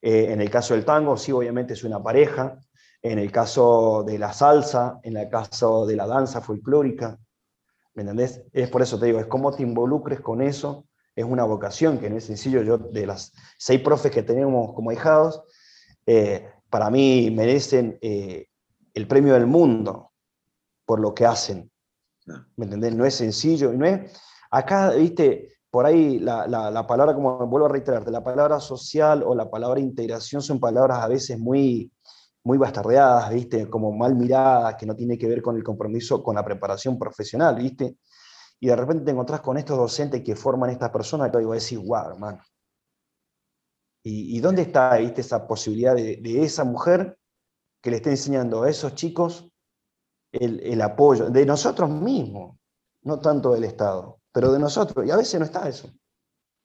[0.00, 2.60] Eh, en el caso del tango, sí, obviamente es una pareja.
[3.02, 7.18] En el caso de la salsa, en el caso de la danza folclórica,
[7.94, 8.42] ¿me entendés?
[8.52, 12.10] Es por eso te digo, es cómo te involucres con eso es una vocación que
[12.10, 12.62] no es sencillo.
[12.62, 15.42] Yo, de las seis profes que tenemos como hijados,
[16.04, 18.48] eh, para mí merecen eh,
[18.92, 20.12] el premio del mundo
[20.86, 21.70] por lo que hacen.
[22.56, 22.94] ¿Me entendés?
[22.94, 23.72] No es sencillo.
[23.72, 24.18] No es,
[24.50, 29.34] acá, viste, por ahí la, la, palabra, como vuelvo a reiterarte, la palabra social o
[29.34, 31.92] la palabra integración son palabras a veces muy,
[32.44, 33.68] muy bastardeadas, ¿viste?
[33.68, 37.56] Como mal miradas, que no tiene que ver con el compromiso, con la preparación profesional,
[37.56, 37.98] ¿viste?
[38.60, 41.52] y de repente te encontrás con estos docentes que forman estas personas que hoy vas
[41.52, 42.42] a decir, wow, hermano.
[44.08, 47.18] ¿Y, dónde está ¿viste, esa posibilidad de, esa mujer
[47.82, 49.50] que le esté enseñando a esos chicos
[50.40, 52.56] el, el, apoyo de nosotros mismos,
[53.02, 55.06] no tanto del Estado, pero de nosotros?
[55.06, 55.90] Y a veces no está eso.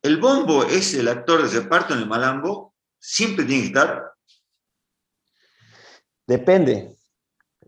[0.01, 4.13] El bombo es el actor de reparto en el malambo, siempre tiene que estar.
[6.27, 6.95] Depende,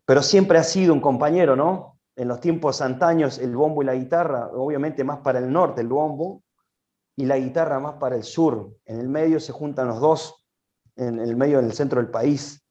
[0.05, 1.93] pero siempre ha sido un compañero, ¿no?
[2.15, 5.87] en los tiempos antaños el bombo y la guitarra, obviamente más para el norte el
[5.87, 6.43] bombo
[7.15, 8.75] y la guitarra más para el sur.
[8.85, 10.45] En el medio se juntan los dos,
[10.95, 12.62] en el medio, en el centro del país,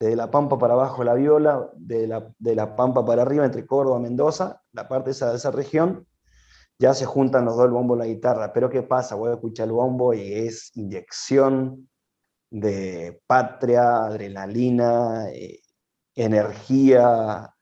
[0.00, 3.66] de la Pampa para abajo la viola, de la, de la Pampa para arriba entre
[3.66, 6.06] Córdoba y Mendoza, la parte esa de esa región,
[6.78, 8.52] ya se juntan los dos el bombo y la guitarra.
[8.52, 9.16] Pero ¿qué pasa?
[9.16, 11.88] Voy a escuchar el bombo y es inyección
[12.50, 15.60] de patria, adrenalina, eh,
[16.14, 17.52] energía,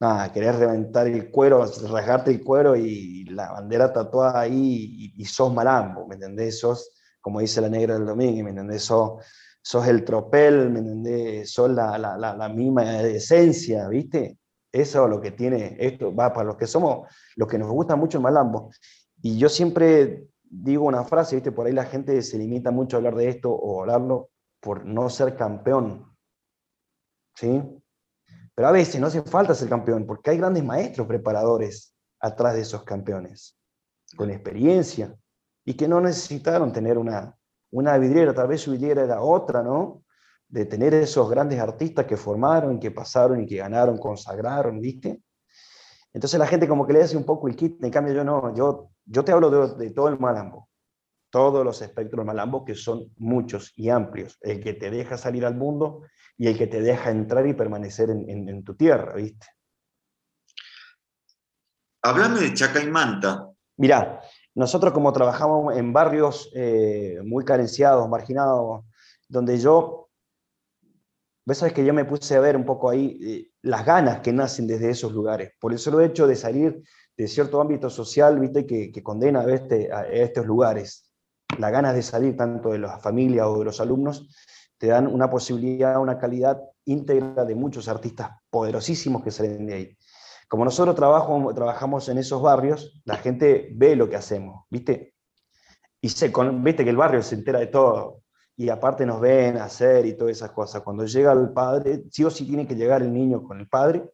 [0.00, 5.52] nada, querés reventar el cuero, rasgarte el cuero y la bandera tatuada ahí y, sos
[5.52, 6.60] malambo, ¿me entendés?
[6.60, 8.84] Sos, como dice la negra del domingo, ¿me entendés?
[8.84, 9.24] Sos,
[9.62, 11.52] sos el tropel, ¿me entendés?
[11.52, 14.38] Sos la, la, la, misma esencia, ¿viste?
[14.72, 17.96] Eso es lo que tiene esto, va, para los que somos, los que nos gusta
[17.96, 18.70] mucho el malambo.
[19.20, 21.52] Y yo siempre digo una frase, ¿viste?
[21.52, 25.08] Por ahí la gente se limita mucho a hablar de esto o hablarlo por no
[25.10, 26.14] ser campeón,
[27.34, 27.62] ¿sí?
[28.54, 32.62] Pero a veces no hace falta ser campeón, porque hay grandes maestros preparadores atrás de
[32.62, 33.56] esos campeones,
[34.16, 35.14] con experiencia,
[35.64, 37.36] y que no necesitaron tener una,
[37.70, 40.04] una vidriera, tal vez su vidriera era otra, ¿no?
[40.48, 45.22] De tener esos grandes artistas que formaron, que pasaron y que ganaron, consagraron, ¿viste?
[46.12, 48.54] Entonces la gente como que le hace un poco el kit, en cambio yo no,
[48.54, 50.68] yo, yo te hablo de, de todo el malambo,
[51.30, 55.44] todos los espectros del malambo que son muchos y amplios, el que te deja salir
[55.44, 56.02] al mundo
[56.36, 59.46] y el que te deja entrar y permanecer en, en, en tu tierra, ¿viste?
[62.02, 63.50] Háblame de Chacaimanta.
[63.76, 64.20] Mirá,
[64.58, 68.84] nosotros como trabajamos en barrios eh, muy carenciados, marginados,
[69.28, 70.08] donde yo,
[71.46, 74.32] ves sabes que yo me puse a ver un poco ahí eh, las ganas que
[74.32, 75.52] nacen desde esos lugares.
[75.60, 76.82] Por eso lo he hecho de salir
[77.16, 81.08] de cierto ámbito social, viste, que, condena a, a estos lugares.
[81.56, 84.28] Las ganas de salir tanto de las familias o de los alumnos
[84.76, 89.97] te dan una posibilidad, una calidad íntegra de muchos artistas poderosísimos que salen de ahí.
[90.48, 95.14] Como nosotros trabajamos en esos barrios, la gente ve lo que hacemos, ¿viste?
[96.00, 98.22] Y se, con, viste que el barrio se entera de todo.
[98.56, 100.82] Y aparte nos ven hacer y todas esas cosas.
[100.82, 104.10] Cuando llega el padre, sí o sí tiene que llegar el niño con el padre.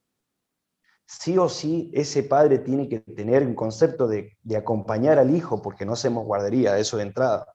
[1.06, 5.62] Sí o sí ese padre tiene que tener un concepto de, de acompañar al hijo,
[5.62, 7.46] porque no hacemos guardería, de eso de entrada,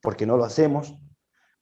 [0.00, 0.94] porque no lo hacemos.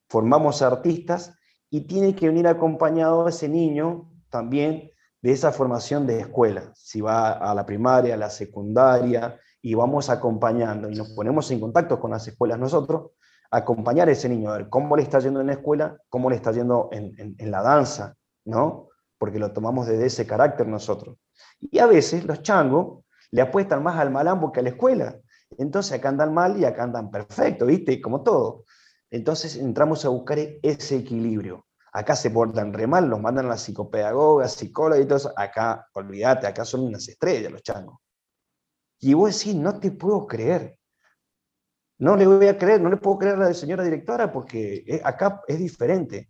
[0.08, 1.34] Formamos artistas
[1.70, 7.32] y tiene que venir acompañado ese niño también de esa formación de escuela, si va
[7.32, 12.12] a la primaria, a la secundaria, y vamos acompañando y nos ponemos en contacto con
[12.12, 13.12] las escuelas nosotros,
[13.50, 16.36] acompañar a ese niño, a ver cómo le está yendo en la escuela, cómo le
[16.36, 18.88] está yendo en, en, la danza, ¿no?
[19.18, 21.16] Porque lo tomamos desde ese carácter nosotros.
[21.60, 25.18] Y a veces los changos le apuestan más al malambo que a la escuela.
[25.56, 28.00] Entonces acá andan mal y acá andan perfecto, ¿viste?
[28.00, 28.64] Como todo.
[29.10, 31.64] Entonces entramos a buscar ese equilibrio.
[31.92, 35.32] Acá se portan re mal, los mandan a las psicopedagogas, psicólogas y todo eso.
[35.36, 37.98] Acá, olvídate, acá son unas estrellas los changos.
[39.00, 40.78] Y vos decís, no te puedo creer.
[41.98, 45.42] No le voy a creer, no le puedo creer a la señora directora porque acá
[45.46, 46.28] es diferente.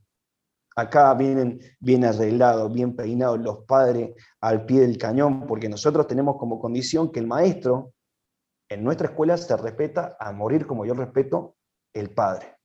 [0.76, 6.36] Acá vienen bien arreglados, bien peinados los padres al pie del cañón, porque nosotros tenemos
[6.38, 7.94] como condición que el maestro
[8.68, 11.56] en nuestra escuela se respeta a morir como yo respeto
[11.92, 12.57] el padre.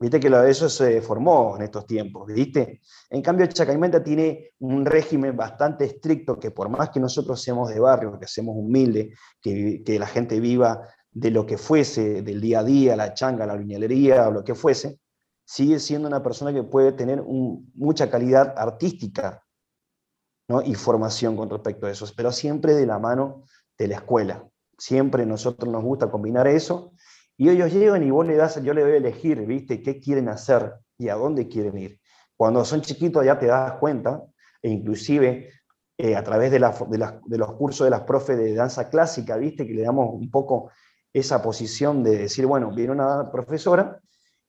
[0.00, 2.80] Viste que eso se formó en estos tiempos, ¿viste?
[3.10, 7.80] En cambio, Chacaimenta tiene un régimen bastante estricto que por más que nosotros seamos de
[7.80, 12.60] barrio, que seamos humildes, que, que la gente viva de lo que fuese, del día
[12.60, 15.00] a día, la changa, la viñalería o lo que fuese,
[15.44, 19.42] sigue siendo una persona que puede tener mucha calidad artística
[20.46, 20.62] ¿no?
[20.62, 23.44] y formación con respecto a eso, pero siempre de la mano
[23.76, 24.48] de la escuela.
[24.76, 26.92] Siempre nosotros nos gusta combinar eso
[27.40, 29.80] y ellos llegan y vos le das, yo le doy a elegir, ¿viste?
[29.80, 32.00] ¿Qué quieren hacer y a dónde quieren ir?
[32.36, 34.24] Cuando son chiquitos ya te das cuenta,
[34.60, 35.48] e inclusive
[35.96, 39.64] eh, a través de, los cursos de las profes de danza clásica, ¿viste?
[39.64, 40.72] Que le damos un poco
[41.12, 44.00] esa posición de decir, bueno, viene una profesora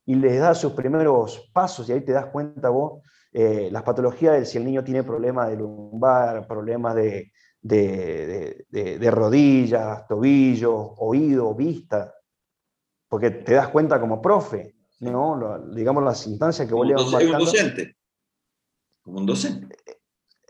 [0.04, 4.34] y les da sus primeros pasos y ahí te das cuenta vos eh, las patologías
[4.34, 12.16] de si el niño tiene problemas de lumbar, problemas de, de rodillas, tobillos, oído, vista,
[13.10, 15.36] porque te das cuenta como profe, ¿no?
[15.36, 17.98] Lo, digamos las instancias que vos le vas un docente.
[19.04, 19.76] Como un docente.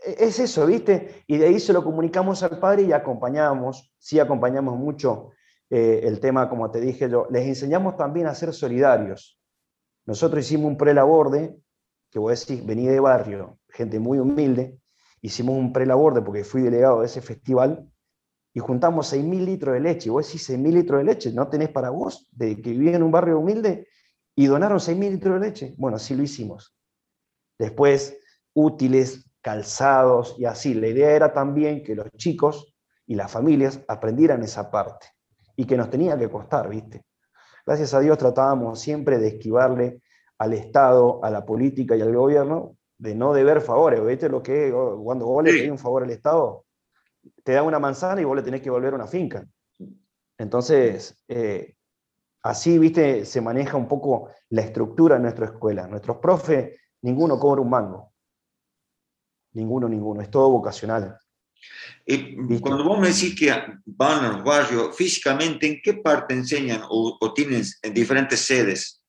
[0.04, 1.24] Es eso, ¿viste?
[1.26, 5.30] Y de ahí se lo comunicamos al padre y acompañamos, sí acompañamos mucho
[5.68, 9.38] eh, el tema, como te dije yo, les enseñamos también a ser solidarios.
[10.06, 11.56] Nosotros hicimos un prelaborde,
[12.10, 14.78] que vos decís, vení de barrio, gente muy humilde,
[15.22, 17.88] hicimos un prelaborde porque fui delegado de ese festival,
[18.52, 20.08] y juntamos 6.000 litros de leche.
[20.08, 23.02] Y vos decís 6.000 litros de leche, ¿no tenés para vos de que vivís en
[23.02, 23.88] un barrio humilde?
[24.34, 25.74] Y donaron 6.000 litros de leche.
[25.76, 26.74] Bueno, así lo hicimos.
[27.58, 28.18] Después,
[28.54, 30.74] útiles, calzados y así.
[30.74, 32.74] La idea era también que los chicos
[33.06, 35.06] y las familias aprendieran esa parte
[35.56, 37.04] y que nos tenía que costar, ¿viste?
[37.66, 40.02] Gracias a Dios tratábamos siempre de esquivarle
[40.38, 44.04] al Estado, a la política y al gobierno, de no deber favores.
[44.04, 44.74] ¿Viste lo que es?
[44.74, 46.64] Cuando vos le pedís un favor al Estado,
[47.44, 49.46] te da una manzana y vos le tenés que volver una finca.
[50.38, 51.76] Entonces, eh,
[52.42, 55.86] así, viste, se maneja un poco la estructura de nuestra escuela.
[55.86, 58.12] Nuestros profes, ninguno cobra un mango.
[59.52, 60.22] Ninguno, ninguno.
[60.22, 61.18] Es todo vocacional.
[62.06, 63.52] Y cuando vos me decís que
[63.84, 69.02] van a los barrios, físicamente, ¿en qué parte enseñan o, o tienen en diferentes sedes?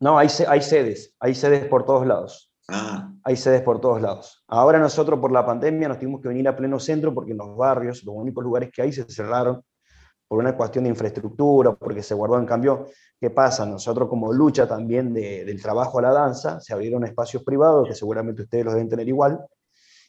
[0.00, 2.49] No, hay, hay sedes, hay sedes por todos lados.
[2.72, 3.12] Ah.
[3.24, 4.44] Hay sedes por todos lados.
[4.46, 7.56] Ahora nosotros por la pandemia nos tuvimos que venir a pleno centro porque en los
[7.56, 9.62] barrios, los únicos lugares que hay se cerraron
[10.28, 12.86] por una cuestión de infraestructura, porque se guardó en cambio.
[13.20, 13.66] ¿Qué pasa?
[13.66, 17.94] Nosotros como lucha también de, del trabajo a la danza, se abrieron espacios privados, que
[17.94, 19.44] seguramente ustedes los deben tener igual,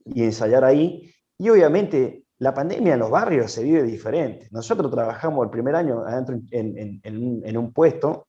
[0.06, 1.12] y ensayar ahí.
[1.40, 4.48] Y obviamente la pandemia en los barrios se vive diferente.
[4.52, 8.28] Nosotros trabajamos el primer año adentro en un puesto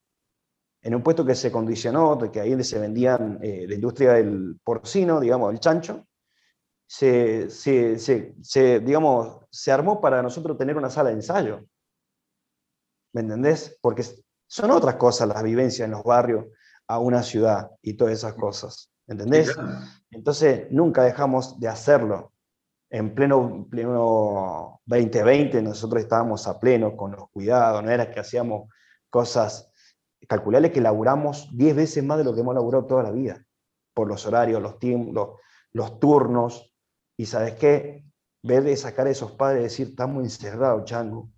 [0.83, 5.21] en un puesto que se condicionó, que ahí se vendían eh, la industria del porcino,
[5.21, 6.07] digamos, el chancho,
[6.87, 11.65] se, se, digamos, se armó para nosotros tener una sala de ensayo.
[13.15, 13.79] ¿Me entendés?
[13.81, 14.05] Porque
[14.47, 16.47] son otras cosas las vivencias en los barrios
[16.89, 18.91] a una ciudad y todas esas cosas.
[19.07, 19.57] ¿Entendés?
[20.11, 22.33] Entonces, nunca dejamos de hacerlo.
[22.91, 28.69] En pleno, pleno 2020 nosotros estábamos a pleno con los cuidados, no era que hacíamos
[29.09, 29.72] cosas,
[30.29, 33.45] calcularle que laburamos 10 veces más de lo que hemos laburado toda la vida,
[33.95, 34.77] por los horarios, los,
[35.13, 35.29] los,
[35.73, 36.75] los turnos,
[37.17, 38.05] y sabes qué,
[38.43, 41.31] ver esa cara de esos padres y decir, estamos encerrados, chango,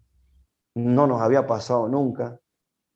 [0.75, 2.41] no nos había pasado nunca,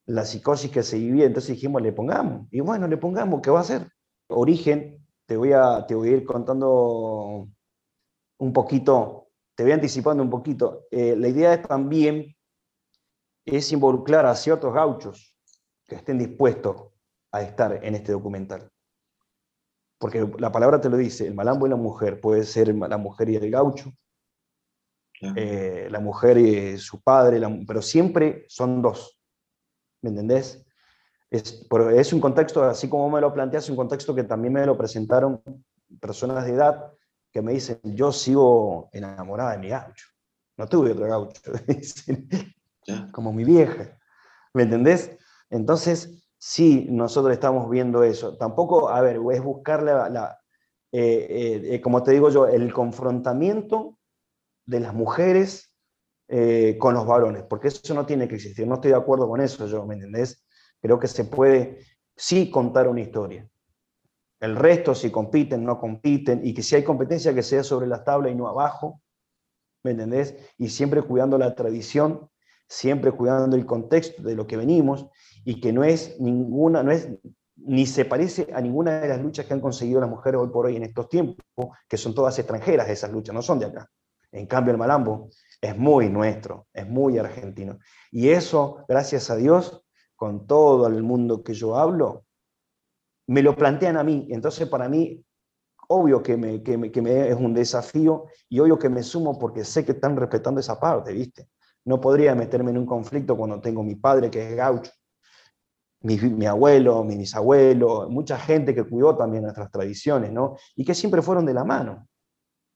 [0.06, 3.58] la psicosis que se vivía, entonces dijimos, le pongamos, y bueno, le pongamos, ¿qué va
[3.58, 3.90] a hacer?
[4.28, 7.48] Origen, te voy a, te voy a ir contando
[8.38, 10.86] un poquito, te voy anticipando un poquito.
[10.90, 12.34] Eh, la idea es también
[13.44, 15.37] es involucrar a ciertos gauchos
[15.88, 16.92] que estén dispuestos
[17.32, 18.70] a estar en este documental.
[19.98, 23.30] Porque la palabra te lo dice, el malambo y la mujer, puede ser la mujer
[23.30, 23.92] y el gaucho,
[25.34, 29.18] eh, la mujer y su padre, pero siempre son dos.
[30.02, 30.64] ¿Me entendés?
[31.30, 34.78] Es, es un contexto, así como me lo planteas, un contexto que también me lo
[34.78, 35.42] presentaron
[36.00, 36.92] personas de edad
[37.32, 40.06] que me dicen, yo sigo enamorada de mi gaucho.
[40.56, 41.40] No tuve otro gaucho,
[43.12, 43.98] como mi vieja.
[44.54, 45.18] ¿Me entendés?
[45.50, 48.36] Entonces, sí, nosotros estamos viendo eso.
[48.36, 50.38] Tampoco, a ver, es buscar la,
[50.92, 53.98] eh, eh, eh, como te digo yo, el confrontamiento
[54.66, 55.64] de las mujeres
[56.78, 58.66] con los varones, porque eso no tiene que existir.
[58.66, 60.44] No estoy de acuerdo con eso, yo, ¿me entendés?
[60.78, 61.78] Creo que se puede
[62.14, 63.48] sí contar una historia.
[64.38, 68.04] El resto, si compiten, no compiten, y que si hay competencia, que sea sobre la
[68.04, 69.00] tabla y no abajo,
[69.82, 70.36] ¿me entendés?
[70.58, 72.28] Y siempre cuidando la tradición,
[72.68, 75.08] siempre cuidando el contexto de lo que venimos,
[75.44, 77.08] y que no es ninguna, no es
[77.56, 80.66] ni se parece a ninguna de las luchas que han conseguido las mujeres hoy por
[80.66, 81.44] hoy en estos tiempos,
[81.88, 83.90] que son todas extranjeras esas luchas, no son de acá.
[84.30, 85.28] En cambio, el malambo
[85.60, 87.78] es muy nuestro, es muy argentino.
[88.10, 89.84] Y eso, gracias a Dios,
[90.14, 92.24] con todo el mundo que yo hablo,
[93.26, 94.28] me lo plantean a mí.
[94.30, 95.24] Entonces, para mí,
[95.88, 99.38] obvio que, me, que, me, que me es un desafío y obvio que me sumo
[99.38, 101.48] porque sé que están respetando esa parte, ¿viste?
[101.84, 104.90] No podría meterme en un conflicto cuando tengo mi padre que es gaucho,
[106.00, 110.56] mi, abuelo, mi bisabuelo, mucha gente que cuidó también nuestras tradiciones, ¿no?
[110.76, 112.08] Y que siempre fueron de la mano.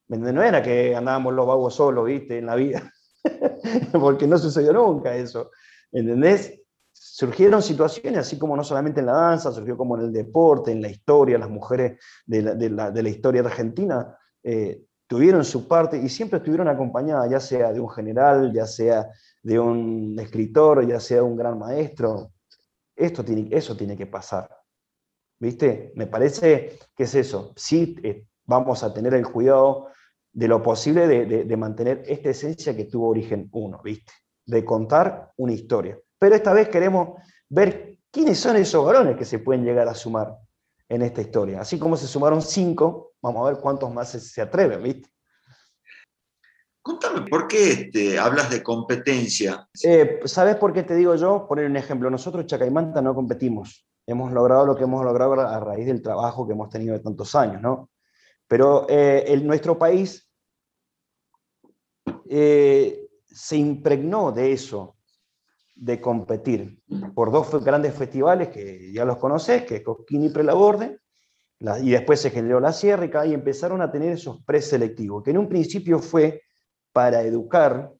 [0.08, 2.38] No era que andábamos los vagos solos, ¿viste?
[2.38, 2.92] En la vida,
[3.92, 5.50] porque no sucedió nunca eso,
[5.90, 6.60] ¿entendés?
[6.92, 10.82] Surgieron situaciones, así como no solamente en la danza, surgió como en el deporte, en
[10.82, 16.68] la historia, las mujeres de la, historia argentina eh, tuvieron su parte y siempre estuvieron
[16.68, 19.08] acompañadas, ya sea de un general, ya sea
[19.42, 22.32] de un escritor, ya sea de un gran maestro,
[22.96, 24.48] esto tiene, eso tiene que pasar.
[25.38, 25.92] ¿Viste?
[25.96, 27.52] Me parece que es eso.
[27.56, 29.88] Sí eh, vamos a tener el cuidado
[30.32, 34.12] de lo posible de, mantener esta esencia que tuvo origen uno, ¿viste?
[34.46, 35.98] De contar una historia.
[36.18, 40.38] Pero esta vez queremos ver quiénes son esos varones que se pueden llegar a sumar
[40.88, 41.60] en esta historia.
[41.60, 45.10] Así como se sumaron cinco, vamos a ver cuántos más se, atreven, ¿viste?
[46.82, 49.68] Contame, ¿por qué este, hablas de competencia?
[49.84, 51.46] Eh, ¿Sabes por qué te digo yo?
[51.46, 52.10] Poner un ejemplo.
[52.10, 53.86] Nosotros, Chacaimanta, no competimos.
[54.04, 57.36] Hemos logrado lo que hemos logrado a raíz del trabajo que hemos tenido de tantos
[57.36, 57.90] años, ¿no?
[58.48, 60.28] Pero eh, nuestro país
[62.28, 64.96] eh, se impregnó de eso,
[65.76, 66.82] de competir,
[67.14, 70.98] por dos grandes festivales que ya los conoces, que es Cosquín y Prelaborde,
[71.80, 75.48] y después se generó la Sierra y empezaron a tener esos preselectivos, que en un
[75.48, 76.42] principio fue
[76.92, 77.92] para educar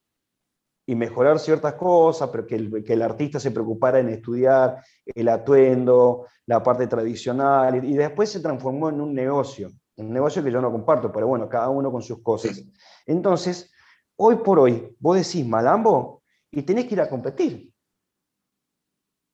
[0.86, 6.62] y mejorar ciertas cosas, pero que el, artista se preocupara en estudiar el atuendo, la
[6.62, 11.12] parte tradicional, y, después se transformó en un negocio, un negocio que yo no comparto,
[11.12, 12.62] pero bueno, cada uno con sus cosas.
[13.07, 13.72] Entonces,
[14.16, 17.72] hoy por hoy, vos decís Malambo y tenés que ir a competir.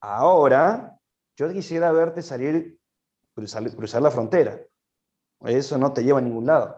[0.00, 0.96] Ahora,
[1.36, 2.78] yo quisiera verte salir,
[3.34, 4.60] cruzar la frontera.
[5.40, 6.77] Eso no te lleva a ningún lado.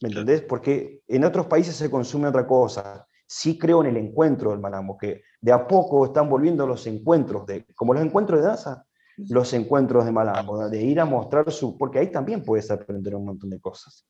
[0.00, 0.42] ¿Me entendés?
[0.42, 3.06] Porque en otros países se consume otra cosa.
[3.26, 7.46] Sí creo en el encuentro del malambo, que de a poco están volviendo los encuentros,
[7.46, 8.86] de, como los encuentros de danza,
[9.28, 11.76] los encuentros de malambo, de ir a mostrar su...
[11.76, 14.06] Porque ahí también puedes aprender un montón de cosas.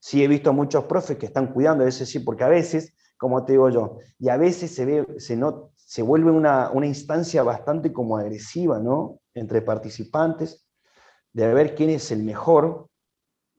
[0.00, 3.44] Sí he visto a muchos profes que están cuidando, ese sí, porque a veces, como
[3.44, 7.42] te digo yo, y a veces se, ve, se, no, se vuelve una, una instancia
[7.42, 9.20] bastante como agresiva, ¿no?
[9.32, 10.66] Entre participantes,
[11.32, 12.88] de ver quién es el mejor,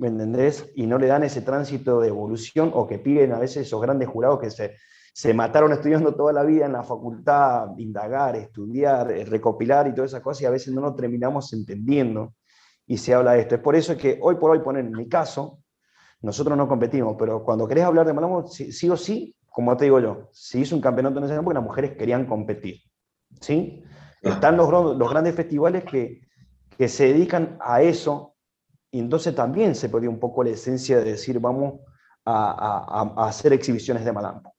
[0.04, 0.70] ¿me entendés?
[0.76, 4.10] Y no le dan ese tránsito de evolución o que piden a veces esos grandes
[4.10, 4.76] jurados que se,
[5.14, 10.12] se mataron estudiando toda la vida en la facultad, indagar, estudiar, eh, recopilar y todas
[10.12, 12.34] esas cosas, y a veces no nos terminamos entendiendo
[12.86, 13.56] y se habla de esto.
[13.56, 15.60] Es por eso que hoy por hoy, poner en mi caso,
[16.22, 20.01] nosotros no competimos, pero cuando querés hablar de Malambo, sí, o sí, como te digo
[20.01, 22.82] yo, se hizo un campeonato nacional porque las mujeres querían competir.
[23.39, 23.82] ¿sí?
[24.22, 26.20] Están los, los grandes festivales que,
[26.78, 28.33] que se dedican a eso,
[28.94, 31.82] y entonces también se perdió un poco la esencia de decir, vamos
[32.26, 34.54] a, a, hacer exhibiciones de Malambo.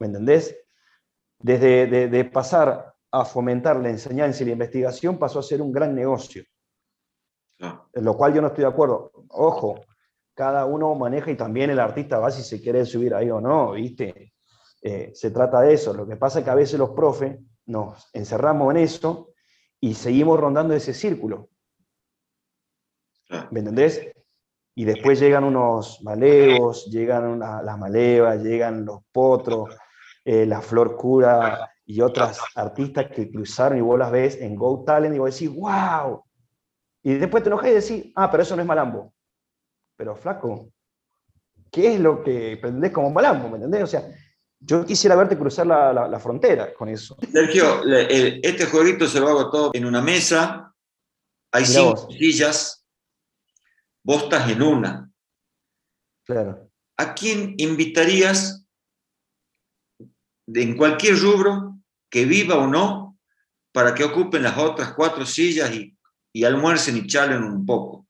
[0.00, 0.58] ¿Me entendés?
[1.38, 5.94] Desde de, pasar a fomentar la enseñanza y la investigación pasó a ser un gran
[5.94, 6.42] negocio.
[7.60, 9.12] En lo cual yo no estoy de acuerdo.
[9.28, 9.78] Ojo,
[10.34, 13.72] cada uno maneja y también el artista va si se quiere subir ahí o no,
[13.72, 14.32] ¿viste?
[14.82, 15.94] Eh, se trata de eso.
[15.94, 19.28] Lo que pasa es que a veces los profes nos encerramos en eso
[19.78, 21.50] y seguimos rondando ese círculo.
[23.50, 24.10] ¿Me entendés?
[24.74, 29.76] Y después llegan unos malevos, llegan las malevas, llegan los potros,
[30.24, 34.84] eh, la flor cura y otras artistas que cruzaron y vos las ves en Go
[34.84, 36.22] Talent y vos decís, wow.
[37.02, 39.12] Y después te enojas y decís, ah, pero eso no es malambo.
[39.96, 40.70] Pero flaco,
[41.70, 43.48] ¿qué es lo que pretendés como malambo?
[43.48, 43.82] ¿Me entendés?
[43.82, 44.08] O sea,
[44.60, 47.16] yo quisiera verte cruzar la, frontera con eso.
[47.32, 50.74] Sergio, este jueguito se lo hago todo en una mesa,
[51.50, 52.79] hay cinco sillas,
[54.02, 55.10] vos estás en una.
[56.24, 56.70] Claro.
[56.96, 58.66] ¿A quién invitarías
[60.46, 61.78] en cualquier rubro,
[62.10, 63.18] que viva o no,
[63.72, 65.96] para que ocupen las otras cuatro sillas y,
[66.32, 68.06] y almuercen y charlen un poco?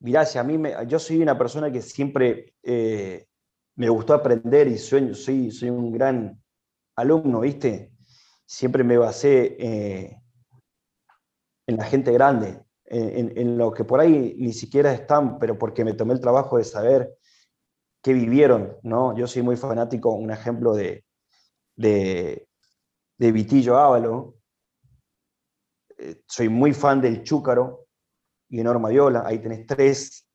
[0.00, 3.26] Mirá, si a mí me, yo soy una persona que siempre eh,
[3.74, 6.40] me gustó aprender y soy, soy, soy un gran
[6.96, 7.92] alumno, ¿viste?
[8.46, 10.16] Siempre me basé eh,
[11.68, 15.92] en la gente grande, en, lo que por ahí ni siquiera están, pero porque me
[15.92, 17.14] tomé el trabajo de saber
[18.02, 19.14] qué vivieron, ¿no?
[19.16, 21.04] Yo soy muy fanático, un ejemplo de,
[21.76, 22.48] de,
[23.18, 24.36] de Vitillo Ávalo,
[25.98, 27.86] eh, soy muy fan del Chúcaro,
[28.48, 30.26] y Norma Viola, ahí tenés tres,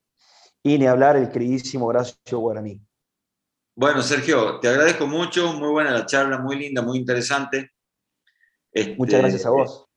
[0.62, 2.80] y ni hablar el queridísimo Horacio Guaraní.
[3.76, 7.72] Bueno, Sergio, te agradezco mucho, muy buena la charla, muy linda, muy interesante.
[8.96, 9.88] Muchas gracias a este, vos.